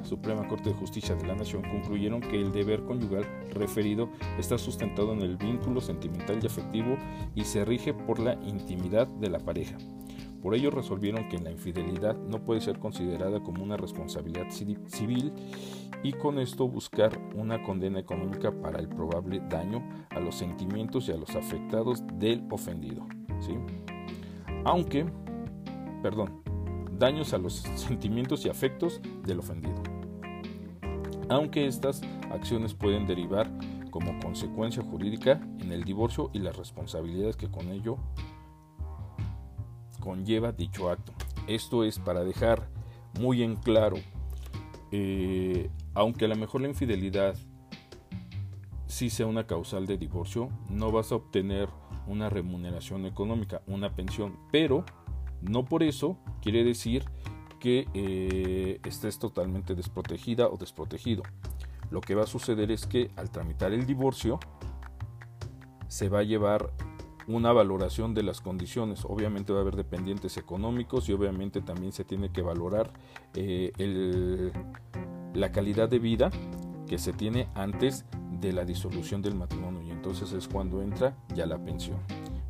Suprema 0.04 0.48
Corte 0.48 0.70
de 0.70 0.76
Justicia 0.76 1.16
de 1.16 1.26
la 1.26 1.36
Nación 1.36 1.64
concluyeron 1.64 2.22
que 2.22 2.40
el 2.40 2.52
deber 2.52 2.84
conyugal 2.84 3.26
referido 3.52 4.10
está 4.38 4.58
sustentado 4.58 5.14
en 5.14 5.22
el 5.22 5.38
vínculo 5.38 5.82
sentimental 5.82 6.40
y 6.42 6.46
afectivo 6.46 6.98
y 7.36 7.44
se 7.44 7.66
rige 7.66 7.94
por 7.94 8.20
la 8.20 8.34
intimidad 8.44 9.08
de 9.08 9.30
la 9.30 9.40
pareja. 9.40 9.78
Por 10.42 10.56
ello 10.56 10.72
resolvieron 10.72 11.30
que 11.30 11.40
la 11.40 11.52
infidelidad 11.52 12.18
no 12.18 12.44
puede 12.44 12.60
ser 12.60 12.78
considerada 12.78 13.42
como 13.42 13.64
una 13.64 13.78
responsabilidad 13.78 14.50
civil 14.52 15.32
y 16.04 16.12
con 16.12 16.38
esto 16.38 16.68
buscar 16.68 17.18
una 17.34 17.64
condena 17.64 18.00
económica 18.00 18.52
para 18.52 18.80
el 18.80 18.90
probable 18.90 19.42
daño 19.50 19.82
a 20.10 20.20
los 20.20 20.36
sentimientos 20.36 21.08
y 21.08 21.14
a 21.14 21.18
los 21.18 21.34
afectados 21.38 22.04
del 22.16 22.44
ofendido. 22.52 23.08
¿sí? 23.40 23.54
Aunque, 24.66 25.06
perdón, 26.02 26.43
daños 27.04 27.34
a 27.34 27.38
los 27.38 27.54
sentimientos 27.76 28.46
y 28.46 28.50
afectos 28.50 29.02
del 29.26 29.40
ofendido. 29.40 29.76
Aunque 31.28 31.68
estas 31.68 32.02
acciones 32.32 32.74
pueden 32.74 33.06
derivar 33.06 33.52
como 33.90 34.18
consecuencia 34.20 34.82
jurídica 34.82 35.42
en 35.60 35.74
el 35.74 35.84
divorcio 35.84 36.30
y 36.34 36.40
las 36.40 36.56
responsabilidades 36.56 37.36
que 37.36 37.52
con 37.52 37.68
ello 37.72 37.98
conlleva 40.00 40.54
dicho 40.54 40.90
acto. 40.90 41.12
Esto 41.48 41.84
es 41.84 42.00
para 42.00 42.24
dejar 42.24 42.70
muy 43.20 43.44
en 43.44 43.58
claro, 43.58 43.98
eh, 44.92 45.70
aunque 45.94 46.26
a 46.26 46.30
lo 46.30 46.38
mejor 46.38 46.62
la 46.62 46.70
infidelidad 46.70 47.36
sí 48.88 49.10
sea 49.10 49.28
una 49.28 49.46
causal 49.46 49.88
de 49.88 49.98
divorcio, 49.98 50.50
no 50.70 50.92
vas 50.92 51.12
a 51.12 51.16
obtener 51.16 51.68
una 52.08 52.30
remuneración 52.30 53.06
económica, 53.06 53.62
una 53.68 53.94
pensión, 53.94 54.38
pero 54.52 54.86
no 55.44 55.66
por 55.66 55.84
eso 55.84 56.18
quiere 56.42 56.64
decir 56.64 57.06
que 57.60 57.88
eh, 57.94 58.80
estés 58.84 59.20
totalmente 59.20 59.76
desprotegida 59.76 60.48
o 60.48 60.58
desprotegido. 60.58 61.24
Lo 61.92 62.02
que 62.02 62.16
va 62.16 62.24
a 62.24 62.28
suceder 62.28 62.72
es 62.72 62.86
que 62.86 63.12
al 63.16 63.30
tramitar 63.30 63.72
el 63.72 63.86
divorcio 63.86 64.40
se 65.88 66.10
va 66.10 66.20
a 66.20 66.24
llevar 66.24 66.74
una 67.28 67.54
valoración 67.54 68.14
de 68.14 68.24
las 68.24 68.42
condiciones. 68.42 69.06
Obviamente 69.06 69.54
va 69.54 69.60
a 69.60 69.62
haber 69.62 69.76
dependientes 69.76 70.38
económicos 70.38 71.08
y 71.08 71.14
obviamente 71.14 71.62
también 71.62 71.94
se 71.94 72.04
tiene 72.04 72.32
que 72.32 72.42
valorar 72.42 72.92
eh, 73.34 74.52
la 75.34 75.52
calidad 75.52 75.88
de 75.88 76.00
vida 76.00 76.32
que 76.88 76.98
se 76.98 77.14
tiene 77.14 77.48
antes 77.56 78.06
de 78.42 78.52
la 78.52 78.66
disolución 78.66 79.22
del 79.22 79.36
matrimonio 79.36 79.82
y 79.84 79.92
entonces 79.92 80.34
es 80.34 80.48
cuando 80.48 80.82
entra 80.82 81.16
ya 81.34 81.46
la 81.46 81.58
pensión. 81.64 81.98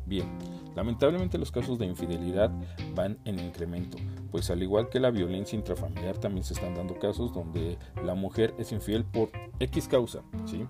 Bien, 0.06 0.26
lamentablemente 0.74 1.38
los 1.38 1.50
casos 1.50 1.78
de 1.78 1.86
infidelidad 1.86 2.50
van 2.94 3.18
en 3.24 3.38
incremento, 3.38 3.96
pues 4.30 4.50
al 4.50 4.62
igual 4.62 4.90
que 4.90 5.00
la 5.00 5.10
violencia 5.10 5.56
intrafamiliar 5.56 6.18
también 6.18 6.44
se 6.44 6.54
están 6.54 6.74
dando 6.74 6.98
casos 6.98 7.32
donde 7.32 7.78
la 8.04 8.14
mujer 8.14 8.54
es 8.58 8.72
infiel 8.72 9.04
por 9.04 9.30
X 9.60 9.88
causa, 9.88 10.22
¿sí? 10.44 10.66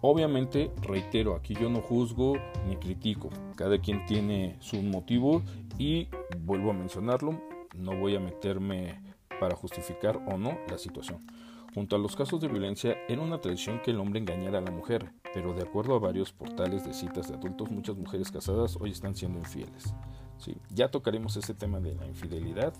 Obviamente, 0.00 0.70
reitero, 0.82 1.34
aquí 1.34 1.54
yo 1.54 1.68
no 1.70 1.80
juzgo 1.80 2.34
ni 2.68 2.76
critico, 2.76 3.30
cada 3.56 3.78
quien 3.78 4.04
tiene 4.06 4.56
su 4.60 4.80
motivo 4.82 5.42
y 5.78 6.08
vuelvo 6.40 6.70
a 6.70 6.74
mencionarlo, 6.74 7.40
no 7.74 7.96
voy 7.96 8.16
a 8.16 8.20
meterme 8.20 9.00
para 9.40 9.56
justificar 9.56 10.20
o 10.26 10.36
no 10.36 10.58
la 10.68 10.78
situación. 10.78 11.26
Junto 11.74 11.96
a 11.96 11.98
los 11.98 12.16
casos 12.16 12.40
de 12.40 12.48
violencia, 12.48 12.96
era 13.08 13.22
una 13.22 13.40
tradición 13.40 13.80
que 13.84 13.90
el 13.90 14.00
hombre 14.00 14.20
engañara 14.20 14.58
a 14.58 14.62
la 14.62 14.70
mujer, 14.70 15.12
pero 15.34 15.52
de 15.52 15.62
acuerdo 15.62 15.94
a 15.94 15.98
varios 15.98 16.32
portales 16.32 16.84
de 16.84 16.94
citas 16.94 17.28
de 17.28 17.34
adultos, 17.34 17.70
muchas 17.70 17.96
mujeres 17.96 18.30
casadas 18.30 18.76
hoy 18.80 18.90
están 18.90 19.14
siendo 19.14 19.38
infieles. 19.38 19.94
¿sí? 20.38 20.56
Ya 20.70 20.90
tocaremos 20.90 21.36
ese 21.36 21.54
tema 21.54 21.80
de 21.80 21.94
la 21.94 22.06
infidelidad 22.06 22.72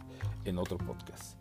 en 0.45 0.59
otro 0.59 0.79
podcast. 0.79 1.41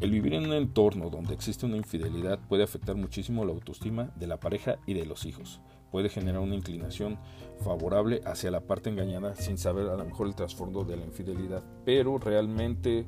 El 0.00 0.10
vivir 0.10 0.34
en 0.34 0.46
un 0.46 0.54
entorno 0.54 1.10
donde 1.10 1.34
existe 1.34 1.66
una 1.66 1.76
infidelidad 1.76 2.38
puede 2.48 2.64
afectar 2.64 2.96
muchísimo 2.96 3.44
la 3.44 3.52
autoestima 3.52 4.10
de 4.16 4.26
la 4.26 4.40
pareja 4.40 4.78
y 4.86 4.94
de 4.94 5.06
los 5.06 5.26
hijos. 5.26 5.60
Puede 5.90 6.08
generar 6.08 6.40
una 6.40 6.54
inclinación 6.54 7.18
favorable 7.62 8.20
hacia 8.24 8.50
la 8.50 8.62
parte 8.62 8.90
engañada 8.90 9.36
sin 9.36 9.58
saber 9.58 9.88
a 9.88 9.96
lo 9.96 10.04
mejor 10.04 10.26
el 10.26 10.34
trasfondo 10.34 10.84
de 10.84 10.96
la 10.96 11.04
infidelidad. 11.04 11.62
Pero 11.84 12.18
realmente 12.18 13.06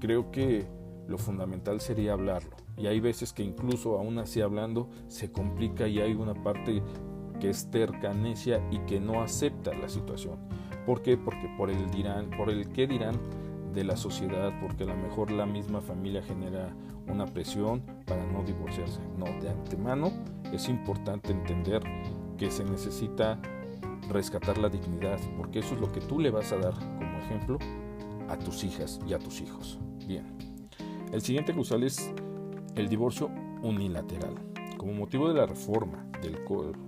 creo 0.00 0.30
que 0.30 0.66
lo 1.08 1.18
fundamental 1.18 1.80
sería 1.80 2.12
hablarlo. 2.12 2.65
Y 2.76 2.86
hay 2.86 3.00
veces 3.00 3.32
que 3.32 3.42
incluso 3.42 3.98
aún 3.98 4.18
así 4.18 4.40
hablando 4.40 4.88
se 5.08 5.32
complica 5.32 5.88
y 5.88 6.00
hay 6.00 6.14
una 6.14 6.34
parte 6.34 6.82
que 7.40 7.50
es 7.50 7.70
terca, 7.70 8.12
necia 8.12 8.60
y 8.70 8.78
que 8.80 9.00
no 9.00 9.22
acepta 9.22 9.74
la 9.74 9.88
situación. 9.88 10.38
¿Por 10.84 11.02
qué? 11.02 11.16
Porque 11.16 11.48
por 11.56 11.70
el 11.70 11.90
dirán, 11.90 12.30
por 12.30 12.50
el 12.50 12.68
qué 12.68 12.86
dirán 12.86 13.18
de 13.74 13.84
la 13.84 13.96
sociedad, 13.96 14.52
porque 14.60 14.84
a 14.84 14.86
lo 14.86 14.96
mejor 14.96 15.30
la 15.30 15.46
misma 15.46 15.80
familia 15.80 16.22
genera 16.22 16.74
una 17.08 17.26
presión 17.26 17.82
para 18.06 18.24
no 18.26 18.42
divorciarse. 18.42 19.00
No, 19.18 19.26
de 19.40 19.50
antemano 19.50 20.12
es 20.52 20.68
importante 20.68 21.32
entender 21.32 21.82
que 22.38 22.50
se 22.50 22.64
necesita 22.64 23.40
rescatar 24.08 24.58
la 24.58 24.68
dignidad, 24.68 25.18
porque 25.36 25.58
eso 25.58 25.74
es 25.74 25.80
lo 25.80 25.90
que 25.92 26.00
tú 26.00 26.20
le 26.20 26.30
vas 26.30 26.52
a 26.52 26.56
dar 26.56 26.74
como 26.74 27.18
ejemplo 27.18 27.58
a 28.28 28.38
tus 28.38 28.64
hijas 28.64 29.00
y 29.06 29.12
a 29.12 29.18
tus 29.18 29.40
hijos. 29.40 29.78
Bien, 30.06 30.24
el 31.12 31.20
siguiente 31.20 31.52
causal 31.52 31.82
es 31.82 32.12
el 32.76 32.88
divorcio 32.88 33.30
unilateral. 33.62 34.34
Como 34.76 34.92
motivo 34.92 35.28
de 35.28 35.34
la 35.34 35.46
reforma 35.46 36.06
del, 36.20 36.38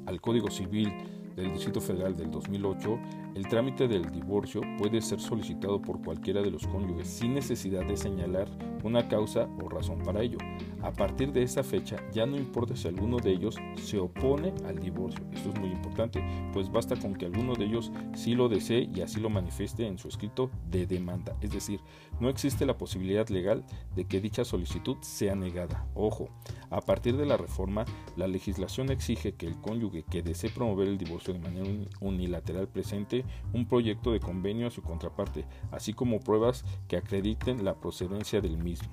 al 0.07 0.21
Código 0.21 0.51
Civil 0.51 0.93
del 1.35 1.53
Distrito 1.53 1.81
Federal 1.81 2.15
del 2.17 2.31
2008, 2.31 2.99
el 3.35 3.49
trámite 3.49 3.89
del 3.89 4.11
divorcio 4.11 4.61
puede 4.79 5.01
ser 5.01 5.21
solicitado 5.21 5.81
por 5.81 6.03
cualquiera 6.03 6.43
de 6.43 6.51
los 6.51 6.67
cónyuges 6.67 7.09
sin 7.09 7.35
necesidad 7.35 7.87
de 7.87 7.97
señalar 7.97 8.49
una 8.85 9.09
causa 9.09 9.49
o 9.63 9.69
razón 9.69 10.01
para 10.01 10.23
ello. 10.23 10.39
A 10.83 10.93
partir 10.93 11.33
de 11.33 11.43
esa 11.43 11.63
fecha 11.63 11.97
ya 12.13 12.27
no 12.27 12.37
importa 12.37 12.77
si 12.77 12.89
alguno 12.89 13.19
de 13.19 13.33
ellos 13.33 13.57
se 13.83 13.99
opone 13.99 14.53
al 14.67 14.79
divorcio. 14.79 15.25
Esto 15.33 15.51
es 15.51 15.59
muy 15.59 15.71
importante, 15.71 16.23
pues 16.53 16.71
basta 16.71 16.97
con 16.97 17.15
que 17.15 17.27
alguno 17.27 17.55
de 17.55 17.65
ellos 17.65 17.91
sí 18.15 18.35
lo 18.35 18.49
desee 18.49 18.89
y 18.95 19.01
así 19.01 19.21
lo 19.21 19.29
manifieste 19.29 19.87
en 19.87 19.99
su 19.99 20.09
escrito 20.09 20.51
de 20.71 20.87
demanda. 20.87 21.37
Es 21.41 21.51
decir, 21.51 21.81
no 22.21 22.29
existe 22.29 22.67
la 22.67 22.79
posibilidad 22.79 23.29
legal 23.29 23.65
de 23.97 24.05
que 24.05 24.21
dicha 24.21 24.45
solicitud 24.45 24.97
sea 25.01 25.35
negada. 25.35 25.87
Ojo, 25.95 26.29
a 26.71 26.81
partir 26.81 27.17
de 27.17 27.27
la 27.27 27.37
reforma, 27.37 27.85
la 28.17 28.29
legislación 28.29 28.91
exige 28.91 29.33
que 29.33 29.47
el 29.47 29.61
cónyuge 29.61 30.05
que 30.05 30.23
desee 30.23 30.51
promover 30.51 30.89
el 30.89 30.99
divorcio 30.99 31.35
de 31.35 31.41
manera 31.41 31.69
unilateral 32.01 32.69
presente 32.69 33.25
un 33.53 33.67
proyecto 33.67 34.13
de 34.13 34.21
convenio 34.21 34.67
a 34.67 34.71
su 34.71 34.83
contraparte, 34.83 35.45
así 35.71 35.93
como 35.93 36.21
pruebas 36.21 36.65
que 36.87 36.97
acrediten 36.97 37.65
la 37.65 37.75
procedencia 37.75 38.41
del 38.41 38.59
mismo, 38.59 38.89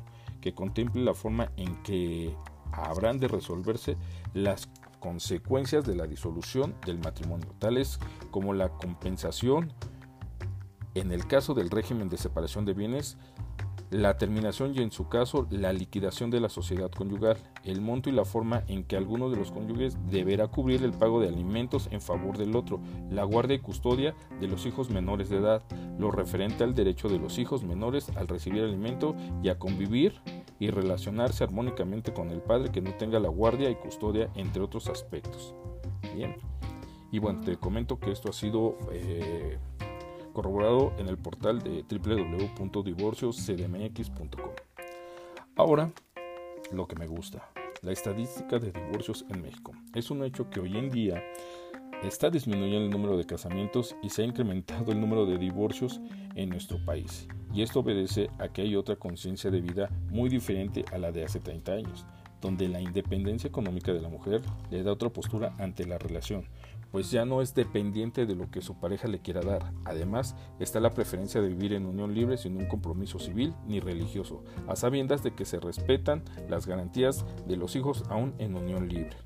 que 0.45 0.53
contemple 0.53 1.03
la 1.03 1.15
forma 1.15 1.51
en 1.57 1.81
que 1.81 2.37
habrán 2.71 3.19
de 3.19 3.27
resolverse 3.27 3.97
las 4.35 4.69
consecuencias 4.99 5.85
de 5.85 5.95
la 5.95 6.05
disolución 6.05 6.75
del 6.85 6.99
matrimonio, 6.99 7.47
tales 7.57 7.99
como 8.29 8.53
la 8.53 8.69
compensación. 8.69 9.73
En 10.93 11.11
el 11.11 11.25
caso 11.25 11.55
del 11.55 11.71
régimen 11.71 12.09
de 12.09 12.17
separación 12.17 12.63
de 12.63 12.75
bienes 12.75 13.17
la 13.91 14.17
terminación 14.17 14.73
y 14.75 14.81
en 14.81 14.91
su 14.91 15.07
caso 15.07 15.47
la 15.49 15.73
liquidación 15.73 16.29
de 16.29 16.39
la 16.39 16.49
sociedad 16.49 16.91
conyugal, 16.91 17.37
el 17.63 17.81
monto 17.81 18.09
y 18.09 18.13
la 18.13 18.25
forma 18.25 18.63
en 18.67 18.83
que 18.83 18.97
alguno 18.97 19.29
de 19.29 19.37
los 19.37 19.51
cónyuges 19.51 19.97
deberá 20.09 20.47
cubrir 20.47 20.83
el 20.83 20.91
pago 20.91 21.21
de 21.21 21.27
alimentos 21.27 21.87
en 21.91 22.01
favor 22.01 22.37
del 22.37 22.55
otro, 22.55 22.79
la 23.09 23.23
guardia 23.23 23.55
y 23.55 23.59
custodia 23.59 24.15
de 24.39 24.47
los 24.47 24.65
hijos 24.65 24.89
menores 24.89 25.29
de 25.29 25.37
edad, 25.37 25.63
lo 25.99 26.11
referente 26.11 26.63
al 26.63 26.75
derecho 26.75 27.09
de 27.09 27.19
los 27.19 27.37
hijos 27.37 27.63
menores 27.63 28.09
al 28.15 28.27
recibir 28.27 28.63
alimento 28.63 29.15
y 29.43 29.49
a 29.49 29.59
convivir 29.59 30.21
y 30.59 30.69
relacionarse 30.69 31.43
armónicamente 31.43 32.13
con 32.13 32.29
el 32.29 32.41
padre 32.41 32.71
que 32.71 32.81
no 32.81 32.93
tenga 32.95 33.19
la 33.19 33.29
guardia 33.29 33.69
y 33.69 33.75
custodia, 33.75 34.29
entre 34.35 34.61
otros 34.61 34.87
aspectos. 34.87 35.53
Bien. 36.15 36.35
Y 37.11 37.19
bueno, 37.19 37.41
te 37.41 37.57
comento 37.57 37.99
que 37.99 38.11
esto 38.11 38.29
ha 38.29 38.33
sido 38.33 38.77
eh, 38.91 39.57
corroborado 40.35 40.93
en 40.99 41.07
el 41.07 41.17
portal 41.17 41.63
de 41.63 41.83
www.divorcioscdmx.com. 41.89 44.51
Ahora, 45.55 45.91
lo 46.71 46.87
que 46.87 46.95
me 46.95 47.07
gusta, 47.07 47.49
la 47.81 47.93
estadística 47.93 48.59
de 48.59 48.71
divorcios 48.71 49.25
en 49.29 49.41
México. 49.41 49.71
Es 49.93 50.11
un 50.11 50.23
hecho 50.23 50.47
que 50.49 50.59
hoy 50.59 50.77
en 50.77 50.91
día 50.91 51.23
está 52.03 52.29
disminuyendo 52.29 52.83
el 52.85 52.91
número 52.91 53.17
de 53.17 53.25
casamientos 53.25 53.95
y 54.03 54.09
se 54.09 54.23
ha 54.23 54.25
incrementado 54.25 54.91
el 54.91 54.99
número 54.99 55.25
de 55.25 55.37
divorcios 55.37 56.01
en 56.35 56.49
nuestro 56.49 56.83
país. 56.83 57.29
Y 57.53 57.61
esto 57.61 57.79
obedece 57.79 58.29
a 58.37 58.49
que 58.49 58.63
hay 58.63 58.75
otra 58.75 58.97
conciencia 58.97 59.49
de 59.49 59.61
vida 59.61 59.89
muy 60.09 60.27
diferente 60.29 60.83
a 60.91 60.97
la 60.97 61.13
de 61.13 61.23
hace 61.23 61.39
30 61.39 61.71
años, 61.71 62.05
donde 62.41 62.67
la 62.67 62.81
independencia 62.81 63.47
económica 63.47 63.93
de 63.93 64.01
la 64.01 64.09
mujer 64.09 64.41
le 64.69 64.83
da 64.83 64.91
otra 64.91 65.07
postura 65.09 65.55
ante 65.57 65.85
la 65.85 65.97
relación, 65.97 66.49
pues 66.95 67.11
ya 67.11 67.25
no 67.25 67.41
es 67.41 67.53
dependiente 67.53 68.25
de 68.25 68.35
lo 68.35 68.49
que 68.49 68.61
su 68.61 68.79
pareja 68.79 69.09
le 69.09 69.19
quiera 69.19 69.41
dar. 69.41 69.73
Además, 69.83 70.33
está 70.61 70.79
la 70.79 70.91
preferencia 70.91 71.41
de 71.41 71.49
vivir 71.49 71.73
en 71.73 71.85
unión 71.85 72.13
libre 72.13 72.37
sin 72.37 72.55
un 72.55 72.67
compromiso 72.67 73.19
civil 73.19 73.53
ni 73.67 73.81
religioso, 73.81 74.45
a 74.65 74.77
sabiendas 74.77 75.21
de 75.21 75.35
que 75.35 75.43
se 75.43 75.59
respetan 75.59 76.23
las 76.47 76.67
garantías 76.67 77.25
de 77.45 77.57
los 77.57 77.75
hijos 77.75 78.05
aún 78.07 78.33
en 78.37 78.55
unión 78.55 78.87
libre. 78.87 79.17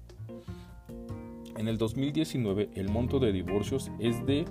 En 1.58 1.68
el 1.68 1.78
2019 1.78 2.72
el 2.74 2.90
monto 2.90 3.20
de 3.20 3.32
divorcios 3.32 3.92
es 4.00 4.26
de 4.26 4.46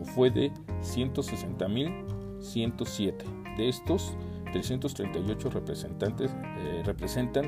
o 0.00 0.06
fue 0.06 0.30
de 0.30 0.52
160.107. 0.80 3.56
De 3.58 3.68
estos, 3.68 4.16
338 4.52 5.50
representantes 5.50 6.30
eh, 6.32 6.82
representan 6.82 7.44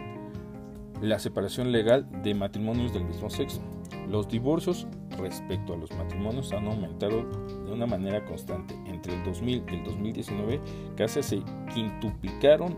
la 1.00 1.18
separación 1.18 1.72
legal 1.72 2.06
de 2.22 2.34
matrimonios 2.34 2.92
del 2.92 3.06
mismo 3.06 3.30
sexo. 3.30 3.62
Los 4.08 4.28
divorcios 4.28 4.86
respecto 5.18 5.74
a 5.74 5.76
los 5.76 5.90
matrimonios 5.92 6.52
han 6.52 6.66
aumentado 6.66 7.24
de 7.64 7.72
una 7.72 7.86
manera 7.86 8.24
constante. 8.24 8.74
Entre 8.86 9.14
el 9.14 9.24
2000 9.24 9.64
y 9.68 9.74
el 9.74 9.84
2019 9.84 10.60
casi 10.96 11.22
se 11.22 11.42
quintuplicaron 11.72 12.76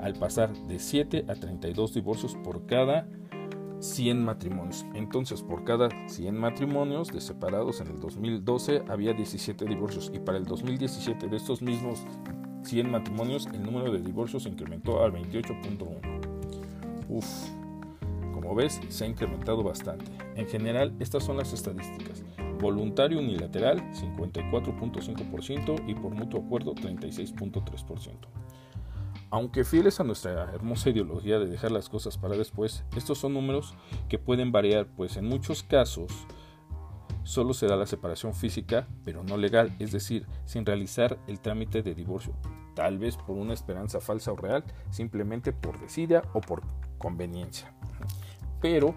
al 0.00 0.14
pasar 0.14 0.52
de 0.52 0.78
7 0.78 1.26
a 1.28 1.34
32 1.34 1.94
divorcios 1.94 2.36
por 2.42 2.66
cada 2.66 3.06
100 3.80 4.24
matrimonios. 4.24 4.86
Entonces, 4.94 5.42
por 5.42 5.64
cada 5.64 5.88
100 6.08 6.36
matrimonios 6.36 7.08
de 7.08 7.20
separados 7.20 7.80
en 7.80 7.88
el 7.88 8.00
2012 8.00 8.84
había 8.88 9.12
17 9.12 9.64
divorcios 9.64 10.10
y 10.14 10.18
para 10.18 10.38
el 10.38 10.44
2017 10.44 11.28
de 11.28 11.36
estos 11.36 11.62
mismos 11.62 12.04
100 12.64 12.90
matrimonios, 12.90 13.46
el 13.46 13.62
número 13.62 13.92
de 13.92 14.00
divorcios 14.00 14.46
incrementó 14.46 15.02
al 15.02 15.12
28.1. 15.12 15.88
Uf, 17.08 17.26
como 18.52 18.60
ves, 18.60 18.82
se 18.90 19.04
ha 19.04 19.06
incrementado 19.06 19.62
bastante. 19.62 20.10
En 20.34 20.46
general, 20.46 20.94
estas 21.00 21.24
son 21.24 21.38
las 21.38 21.54
estadísticas. 21.54 22.22
Voluntario 22.60 23.18
unilateral, 23.18 23.78
54.5% 23.94 25.88
y 25.88 25.94
por 25.94 26.14
mutuo 26.14 26.42
acuerdo, 26.42 26.74
36.3%. 26.74 28.12
Aunque 29.30 29.64
fieles 29.64 30.00
a 30.00 30.04
nuestra 30.04 30.52
hermosa 30.52 30.90
ideología 30.90 31.38
de 31.38 31.46
dejar 31.46 31.70
las 31.70 31.88
cosas 31.88 32.18
para 32.18 32.36
después, 32.36 32.84
estos 32.94 33.16
son 33.16 33.32
números 33.32 33.74
que 34.10 34.18
pueden 34.18 34.52
variar, 34.52 34.86
pues 34.86 35.16
en 35.16 35.24
muchos 35.24 35.62
casos 35.62 36.12
solo 37.22 37.54
se 37.54 37.68
da 37.68 37.76
la 37.76 37.86
separación 37.86 38.34
física, 38.34 38.86
pero 39.02 39.24
no 39.24 39.38
legal, 39.38 39.74
es 39.78 39.92
decir, 39.92 40.26
sin 40.44 40.66
realizar 40.66 41.18
el 41.26 41.40
trámite 41.40 41.82
de 41.82 41.94
divorcio, 41.94 42.34
tal 42.74 42.98
vez 42.98 43.16
por 43.16 43.38
una 43.38 43.54
esperanza 43.54 43.98
falsa 44.02 44.30
o 44.30 44.36
real, 44.36 44.62
simplemente 44.90 45.54
por 45.54 45.80
desidia 45.80 46.22
o 46.34 46.42
por 46.42 46.62
conveniencia. 46.98 47.72
Pero 48.62 48.94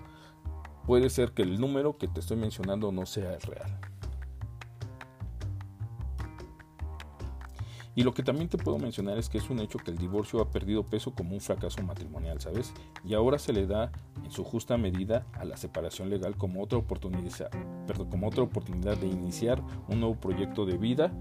puede 0.86 1.10
ser 1.10 1.32
que 1.32 1.42
el 1.42 1.60
número 1.60 1.98
que 1.98 2.08
te 2.08 2.22
estoy 2.22 2.38
mencionando 2.38 2.92
no 2.92 3.06
sea 3.06 3.34
el 3.34 3.42
real. 3.42 3.80
Y 7.98 8.04
lo 8.04 8.14
que 8.14 8.24
también 8.24 8.50
te 8.50 8.58
puedo 8.58 8.78
mencionar 8.78 9.18
es 9.18 9.30
que 9.30 9.38
es 9.38 9.50
un 9.50 9.60
hecho 9.60 9.80
que 9.80 9.90
el 9.90 9.98
divorcio 9.98 10.42
ha 10.42 10.52
perdido 10.52 10.84
peso 10.84 11.16
como 11.16 11.34
un 11.34 11.40
fracaso 11.40 11.82
matrimonial, 11.82 12.42
¿sabes? 12.42 12.74
Y 13.06 13.14
ahora 13.14 13.40
se 13.40 13.54
le 13.54 13.66
da 13.68 13.90
en 14.22 14.32
su 14.32 14.44
justa 14.44 14.78
medida 14.78 15.26
a 15.34 15.46
la 15.46 15.56
separación 15.56 16.10
legal 16.10 16.36
como 16.36 16.62
otra 16.62 16.78
oportunidad, 16.78 17.50
perdón, 17.88 18.10
como 18.10 18.28
otra 18.28 18.44
oportunidad 18.44 18.98
de 18.98 19.08
iniciar 19.08 19.64
un 19.88 20.02
nuevo 20.02 20.16
proyecto 20.16 20.66
de 20.66 20.78
vida 20.78 21.14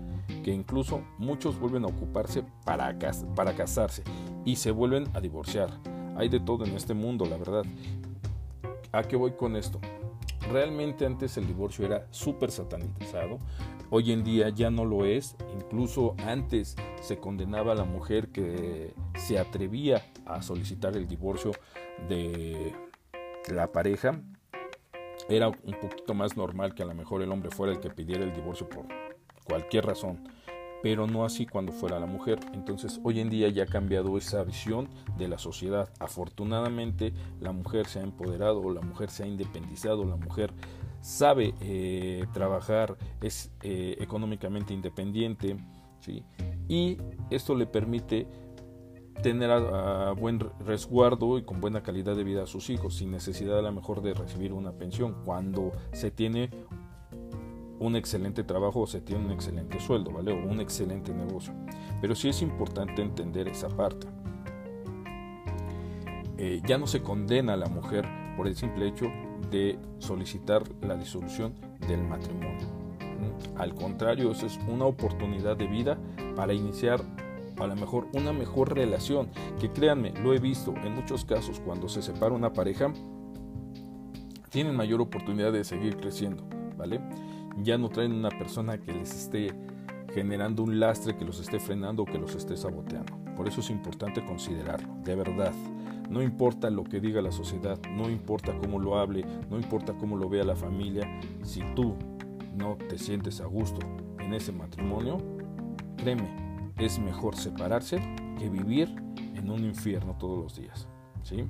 que 0.42 0.52
incluso 0.52 1.02
muchos 1.16 1.60
vuelven 1.60 1.84
a 1.84 1.88
ocuparse 1.88 2.44
para, 2.64 2.98
para 3.36 3.54
casarse 3.54 4.02
y 4.44 4.56
se 4.56 4.72
vuelven 4.72 5.08
a 5.14 5.20
divorciar. 5.20 5.70
Hay 6.16 6.28
de 6.28 6.40
todo 6.40 6.64
en 6.64 6.74
este 6.74 6.94
mundo, 6.94 7.24
la 7.24 7.36
verdad. 7.36 7.64
¿A 8.94 9.02
qué 9.02 9.16
voy 9.16 9.32
con 9.32 9.56
esto? 9.56 9.80
Realmente 10.52 11.04
antes 11.04 11.36
el 11.36 11.48
divorcio 11.48 11.84
era 11.84 12.06
súper 12.12 12.52
satanizado, 12.52 13.40
hoy 13.90 14.12
en 14.12 14.22
día 14.22 14.50
ya 14.50 14.70
no 14.70 14.84
lo 14.84 15.04
es, 15.04 15.34
incluso 15.52 16.14
antes 16.24 16.76
se 17.02 17.18
condenaba 17.18 17.72
a 17.72 17.74
la 17.74 17.82
mujer 17.82 18.28
que 18.28 18.94
se 19.16 19.36
atrevía 19.36 20.00
a 20.26 20.42
solicitar 20.42 20.96
el 20.96 21.08
divorcio 21.08 21.50
de 22.08 22.72
la 23.52 23.72
pareja, 23.72 24.22
era 25.28 25.48
un 25.48 25.74
poquito 25.80 26.14
más 26.14 26.36
normal 26.36 26.76
que 26.76 26.84
a 26.84 26.86
lo 26.86 26.94
mejor 26.94 27.20
el 27.22 27.32
hombre 27.32 27.50
fuera 27.50 27.72
el 27.72 27.80
que 27.80 27.90
pidiera 27.90 28.22
el 28.22 28.32
divorcio 28.32 28.68
por 28.68 28.86
cualquier 29.42 29.86
razón 29.86 30.22
pero 30.84 31.06
no 31.06 31.24
así 31.24 31.46
cuando 31.46 31.72
fuera 31.72 31.98
la 31.98 32.04
mujer. 32.04 32.38
Entonces 32.52 33.00
hoy 33.02 33.18
en 33.18 33.30
día 33.30 33.48
ya 33.48 33.62
ha 33.62 33.66
cambiado 33.66 34.18
esa 34.18 34.44
visión 34.44 34.86
de 35.16 35.28
la 35.28 35.38
sociedad. 35.38 35.88
Afortunadamente 35.98 37.14
la 37.40 37.52
mujer 37.52 37.86
se 37.86 38.00
ha 38.00 38.02
empoderado, 38.02 38.70
la 38.70 38.82
mujer 38.82 39.08
se 39.08 39.22
ha 39.22 39.26
independizado, 39.26 40.04
la 40.04 40.16
mujer 40.16 40.52
sabe 41.00 41.54
eh, 41.62 42.26
trabajar, 42.34 42.98
es 43.22 43.50
eh, 43.62 43.96
económicamente 43.98 44.74
independiente, 44.74 45.56
¿sí? 46.00 46.22
y 46.68 46.98
esto 47.30 47.54
le 47.54 47.64
permite 47.64 48.28
tener 49.22 49.50
a, 49.50 50.12
buen 50.12 50.38
resguardo 50.66 51.38
y 51.38 51.44
con 51.44 51.62
buena 51.62 51.82
calidad 51.82 52.14
de 52.14 52.24
vida 52.24 52.42
a 52.42 52.46
sus 52.46 52.68
hijos, 52.68 52.96
sin 52.96 53.10
necesidad 53.10 53.58
a 53.58 53.62
lo 53.62 53.72
mejor 53.72 54.02
de 54.02 54.12
recibir 54.12 54.52
una 54.52 54.72
pensión, 54.72 55.14
cuando 55.24 55.72
se 55.92 56.10
tiene 56.10 56.50
un 57.84 57.96
excelente 57.96 58.44
trabajo 58.44 58.80
o 58.80 58.86
se 58.86 59.00
tiene 59.00 59.26
un 59.26 59.32
excelente 59.32 59.78
sueldo, 59.78 60.10
¿vale? 60.10 60.32
O 60.32 60.50
un 60.50 60.60
excelente 60.60 61.12
negocio. 61.12 61.52
Pero 62.00 62.14
sí 62.14 62.28
es 62.28 62.40
importante 62.40 63.02
entender 63.02 63.46
esa 63.48 63.68
parte. 63.68 64.06
Eh, 66.38 66.62
ya 66.66 66.78
no 66.78 66.86
se 66.86 67.02
condena 67.02 67.52
a 67.54 67.56
la 67.56 67.66
mujer 67.66 68.08
por 68.36 68.46
el 68.46 68.56
simple 68.56 68.88
hecho 68.88 69.06
de 69.50 69.78
solicitar 69.98 70.62
la 70.82 70.96
disolución 70.96 71.54
del 71.86 72.02
matrimonio. 72.02 72.66
Al 73.56 73.74
contrario, 73.74 74.30
eso 74.32 74.46
es 74.46 74.58
una 74.68 74.86
oportunidad 74.86 75.56
de 75.56 75.66
vida 75.66 75.98
para 76.34 76.52
iniciar 76.54 77.00
a 77.58 77.66
lo 77.66 77.76
mejor 77.76 78.08
una 78.14 78.32
mejor 78.32 78.74
relación. 78.74 79.28
Que 79.60 79.70
créanme, 79.70 80.12
lo 80.22 80.32
he 80.34 80.38
visto 80.38 80.74
en 80.82 80.94
muchos 80.94 81.24
casos 81.24 81.60
cuando 81.60 81.88
se 81.88 82.02
separa 82.02 82.34
una 82.34 82.52
pareja, 82.52 82.92
tienen 84.50 84.74
mayor 84.74 85.00
oportunidad 85.00 85.52
de 85.52 85.64
seguir 85.64 85.96
creciendo, 85.96 86.44
¿vale? 86.76 87.00
Ya 87.62 87.78
no 87.78 87.88
traen 87.88 88.12
una 88.12 88.30
persona 88.30 88.78
que 88.78 88.92
les 88.92 89.14
esté 89.14 89.54
generando 90.12 90.62
un 90.62 90.78
lastre, 90.78 91.16
que 91.16 91.24
los 91.24 91.40
esté 91.40 91.58
frenando 91.58 92.02
o 92.02 92.06
que 92.06 92.18
los 92.18 92.34
esté 92.34 92.56
saboteando. 92.56 93.12
Por 93.36 93.48
eso 93.48 93.60
es 93.60 93.70
importante 93.70 94.24
considerarlo, 94.24 94.94
de 95.04 95.14
verdad. 95.16 95.52
No 96.08 96.22
importa 96.22 96.70
lo 96.70 96.84
que 96.84 97.00
diga 97.00 97.22
la 97.22 97.32
sociedad, 97.32 97.78
no 97.96 98.08
importa 98.10 98.56
cómo 98.58 98.78
lo 98.78 98.98
hable, 98.98 99.24
no 99.50 99.56
importa 99.56 99.94
cómo 99.94 100.16
lo 100.16 100.28
vea 100.28 100.44
la 100.44 100.54
familia, 100.54 101.08
si 101.42 101.62
tú 101.74 101.96
no 102.54 102.76
te 102.76 102.98
sientes 102.98 103.40
a 103.40 103.46
gusto 103.46 103.80
en 104.20 104.34
ese 104.34 104.52
matrimonio, 104.52 105.18
créeme, 105.96 106.72
es 106.78 106.98
mejor 106.98 107.36
separarse 107.36 108.00
que 108.38 108.48
vivir 108.48 108.94
en 109.34 109.50
un 109.50 109.64
infierno 109.64 110.16
todos 110.18 110.38
los 110.38 110.56
días. 110.56 110.88
¿Sí? 111.22 111.46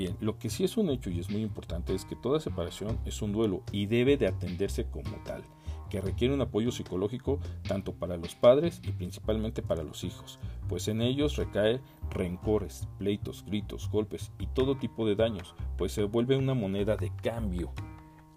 Bien, 0.00 0.16
lo 0.18 0.38
que 0.38 0.48
sí 0.48 0.64
es 0.64 0.78
un 0.78 0.88
hecho 0.88 1.10
y 1.10 1.20
es 1.20 1.28
muy 1.28 1.42
importante 1.42 1.94
es 1.94 2.06
que 2.06 2.16
toda 2.16 2.40
separación 2.40 2.98
es 3.04 3.20
un 3.20 3.32
duelo 3.32 3.60
y 3.70 3.84
debe 3.84 4.16
de 4.16 4.28
atenderse 4.28 4.86
como 4.86 5.14
tal, 5.26 5.42
que 5.90 6.00
requiere 6.00 6.32
un 6.32 6.40
apoyo 6.40 6.72
psicológico 6.72 7.38
tanto 7.68 7.92
para 7.92 8.16
los 8.16 8.34
padres 8.34 8.80
y 8.82 8.92
principalmente 8.92 9.60
para 9.60 9.82
los 9.82 10.02
hijos, 10.02 10.38
pues 10.70 10.88
en 10.88 11.02
ellos 11.02 11.36
recae 11.36 11.82
rencores, 12.08 12.88
pleitos, 12.96 13.44
gritos, 13.44 13.90
golpes 13.90 14.32
y 14.38 14.46
todo 14.46 14.78
tipo 14.78 15.06
de 15.06 15.16
daños, 15.16 15.54
pues 15.76 15.92
se 15.92 16.04
vuelve 16.04 16.34
una 16.34 16.54
moneda 16.54 16.96
de 16.96 17.12
cambio 17.22 17.70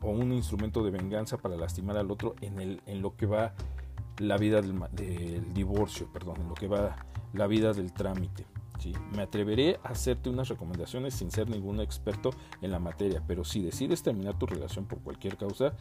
o 0.01 0.09
un 0.09 0.33
instrumento 0.33 0.83
de 0.83 0.91
venganza 0.91 1.37
para 1.37 1.55
lastimar 1.55 1.95
al 1.95 2.11
otro 2.11 2.35
en, 2.41 2.59
el, 2.59 2.81
en 2.87 3.01
lo 3.01 3.15
que 3.15 3.25
va 3.25 3.53
la 4.17 4.35
vida 4.35 4.61
del, 4.61 4.77
del 4.91 5.53
divorcio, 5.53 6.11
perdón, 6.11 6.41
en 6.41 6.49
lo 6.49 6.55
que 6.55 6.67
va 6.67 6.97
la 7.31 7.47
vida 7.47 7.71
del 7.71 7.93
trámite. 7.93 8.45
Me 9.15 9.21
atreveré 9.21 9.79
a 9.83 9.89
hacerte 9.89 10.29
unas 10.29 10.49
recomendaciones 10.49 11.13
sin 11.13 11.31
ser 11.31 11.49
ningún 11.49 11.79
experto 11.79 12.31
en 12.61 12.71
la 12.71 12.79
materia, 12.79 13.23
pero 13.25 13.43
si 13.43 13.61
decides 13.61 14.03
terminar 14.03 14.37
tu 14.37 14.45
relación 14.45 14.85
por 14.85 14.99
cualquier 14.99 15.37
causa, 15.37 15.73